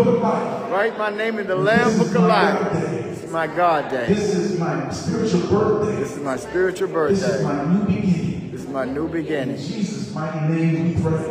Book 0.03 0.15
of 0.15 0.21
Life. 0.21 0.71
Write 0.71 0.97
my 0.97 1.09
name 1.09 1.39
in 1.39 1.47
the 1.47 1.55
Lamb 1.55 1.97
Book 1.97 2.07
of 2.15 2.23
Life. 2.23 2.73
This 2.73 3.23
is 3.23 3.31
my 3.31 3.47
God 3.47 3.89
day. 3.91 4.07
This 4.07 4.33
is 4.35 4.59
my 4.59 4.89
spiritual 4.91 5.41
birthday. 5.49 5.95
This 5.99 6.11
is 6.17 6.23
my 6.23 6.37
spiritual 6.37 6.87
birthday. 6.87 7.15
This 7.15 7.35
is 7.35 7.43
my 7.43 7.63
new 7.65 7.85
beginning. 7.85 8.51
This 8.51 8.61
is 8.61 8.69
my 8.69 8.85
new 8.85 9.05
In 9.07 9.11
beginning. 9.11 9.57
Jesus' 9.57 10.13
mighty 10.15 10.53
name 10.53 10.95
we 10.95 11.01
pray. 11.01 11.27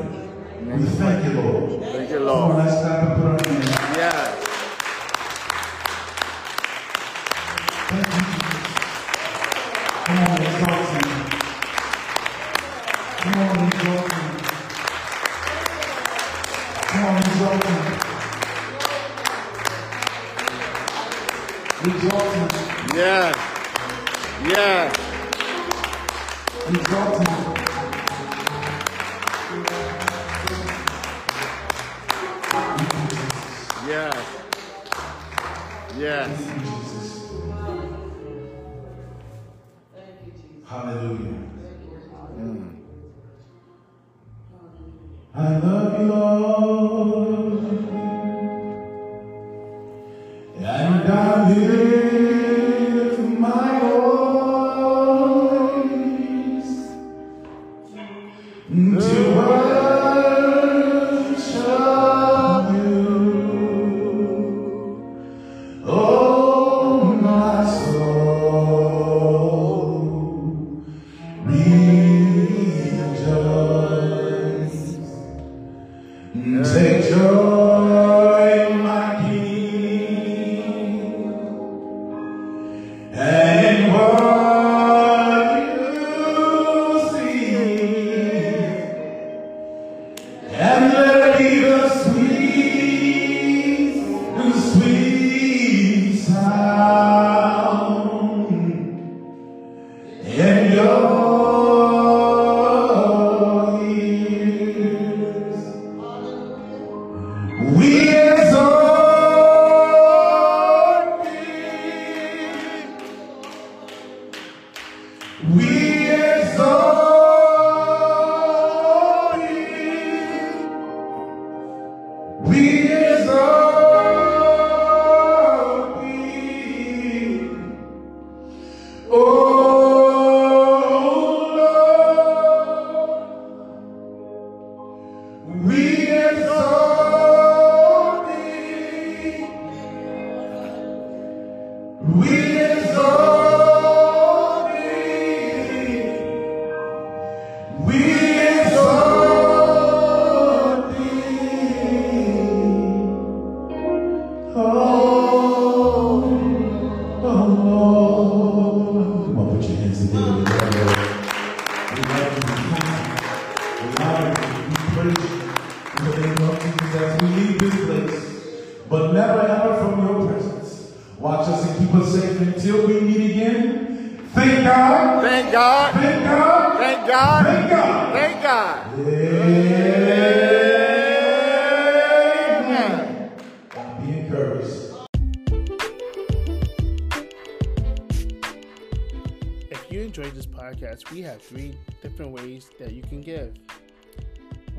We 0.77 0.85
thank 0.85 1.25
you, 1.25 1.41
Lord. 1.41 1.83
Thank 1.85 2.11
you, 2.11 2.19
Come 2.19 2.29
on, 2.29 2.49
Lord. 2.51 2.57
let's 2.59 2.81
clap 2.83 3.09
and 3.09 3.17
put 3.17 3.47
our 3.49 3.53
hands. 3.53 3.69
Yes. 3.97 4.45
Thank 7.89 8.07
you, 8.07 8.13
Jesus. 8.13 8.69
Come 10.05 10.19
on, 10.19 10.43
exalt 10.43 10.89
him. 10.93 11.09
Come 13.19 13.39
on, 13.39 13.67
exalt 13.69 14.13
him. 14.13 14.25
Come 16.87 17.05
on, 17.05 17.17
exalt 17.19 17.65
him. 17.65 18.08
Yes. 21.81 23.37
Yes. 24.43 24.97
Yes. 33.87 34.27
Yes. 35.97 36.88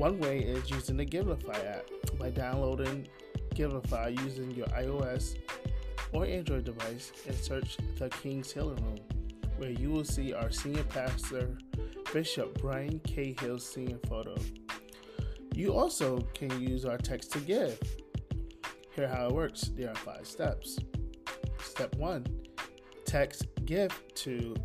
One 0.00 0.18
way 0.18 0.38
is 0.38 0.70
using 0.70 0.96
the 0.96 1.04
Givelify 1.04 1.62
app 1.76 1.84
by 2.18 2.30
downloading 2.30 3.06
Givelify 3.54 4.18
using 4.24 4.50
your 4.52 4.66
iOS 4.68 5.36
or 6.14 6.24
Android 6.24 6.64
device 6.64 7.12
and 7.26 7.36
search 7.36 7.76
the 7.98 8.08
King's 8.08 8.50
Healing 8.50 8.82
Room, 8.82 8.98
where 9.58 9.68
you 9.68 9.90
will 9.90 10.06
see 10.06 10.32
our 10.32 10.50
senior 10.50 10.84
pastor, 10.84 11.58
Bishop 12.14 12.62
Brian 12.62 12.98
K. 13.00 13.36
Hill's 13.42 13.70
senior 13.70 13.98
photo. 14.08 14.34
You 15.54 15.74
also 15.74 16.20
can 16.32 16.58
use 16.58 16.86
our 16.86 16.96
text 16.96 17.32
to 17.32 17.40
give. 17.40 17.78
Here 18.96 19.06
how 19.06 19.26
it 19.26 19.32
works. 19.32 19.70
There 19.76 19.90
are 19.90 19.96
five 19.96 20.26
steps. 20.26 20.78
Step 21.62 21.94
one, 21.96 22.24
text 23.04 23.48
give 23.66 23.92
to 24.14 24.56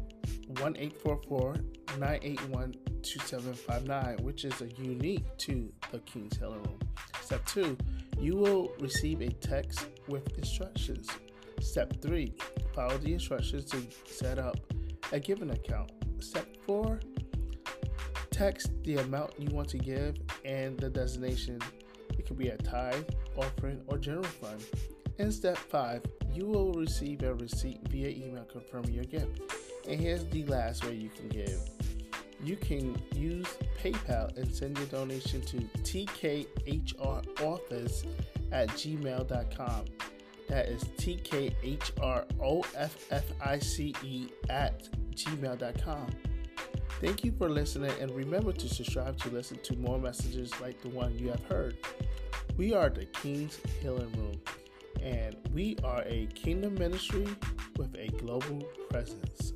1-844-981-2759, 3.05 4.21
which 4.21 4.45
is 4.45 4.53
unique 4.77 5.25
to 5.37 5.71
the 5.91 5.99
King's 5.99 6.37
Healing 6.37 6.63
Room. 6.63 6.79
Step 7.21 7.45
two, 7.45 7.77
you 8.19 8.35
will 8.35 8.71
receive 8.79 9.21
a 9.21 9.29
text 9.29 9.87
with 10.07 10.37
instructions. 10.37 11.07
Step 11.61 12.01
three, 12.01 12.33
follow 12.73 12.97
the 12.97 13.13
instructions 13.13 13.65
to 13.65 13.81
set 14.05 14.39
up 14.39 14.57
a 15.11 15.19
given 15.19 15.51
account. 15.51 15.91
Step 16.19 16.47
four, 16.65 16.99
text 18.31 18.71
the 18.83 18.97
amount 18.97 19.31
you 19.39 19.47
want 19.53 19.69
to 19.69 19.77
give 19.77 20.17
and 20.43 20.77
the 20.79 20.89
designation. 20.89 21.59
It 22.17 22.25
could 22.25 22.37
be 22.37 22.49
a 22.49 22.57
tithe, 22.57 23.05
offering, 23.35 23.81
or 23.87 23.97
general 23.97 24.23
fund. 24.23 24.63
In 25.17 25.31
step 25.31 25.57
five, 25.57 26.01
you 26.33 26.45
will 26.45 26.73
receive 26.73 27.23
a 27.23 27.33
receipt 27.33 27.79
via 27.87 28.09
email 28.09 28.43
confirming 28.43 28.93
your 28.93 29.05
gift. 29.05 29.39
And 29.87 29.99
here's 29.99 30.25
the 30.25 30.43
last 30.45 30.83
way 30.85 30.95
you 30.95 31.09
can 31.09 31.29
give. 31.29 31.61
You 32.43 32.55
can 32.55 33.01
use 33.15 33.47
PayPal 33.81 34.35
and 34.37 34.53
send 34.53 34.77
your 34.77 34.87
donation 34.87 35.41
to 35.41 35.57
TKHR 35.83 37.41
Office 37.41 38.03
at 38.51 38.69
gmail.com. 38.69 39.85
That 40.47 40.67
is 40.67 40.85
T 40.97 41.15
K 41.15 41.55
H 41.63 41.91
R 42.01 42.25
O 42.41 42.63
F 42.75 42.95
F 43.11 43.23
I 43.43 43.59
C 43.59 43.95
E 44.03 44.27
at 44.49 44.87
gmail.com. 45.15 46.07
Thank 47.01 47.23
you 47.23 47.33
for 47.37 47.49
listening 47.49 47.91
and 47.99 48.11
remember 48.11 48.53
to 48.53 48.69
subscribe 48.69 49.17
to 49.19 49.29
listen 49.29 49.57
to 49.63 49.75
more 49.77 49.99
messages 49.99 50.51
like 50.61 50.81
the 50.81 50.89
one 50.89 51.17
you 51.17 51.29
have 51.29 51.43
heard. 51.45 51.77
We 52.57 52.73
are 52.73 52.89
the 52.89 53.05
King's 53.05 53.59
Healing 53.81 54.11
Room 54.13 54.39
and 55.01 55.35
we 55.53 55.77
are 55.83 56.03
a 56.05 56.27
kingdom 56.33 56.75
ministry 56.75 57.27
with 57.77 57.93
a 57.95 58.07
global 58.17 58.63
presence. 58.89 59.53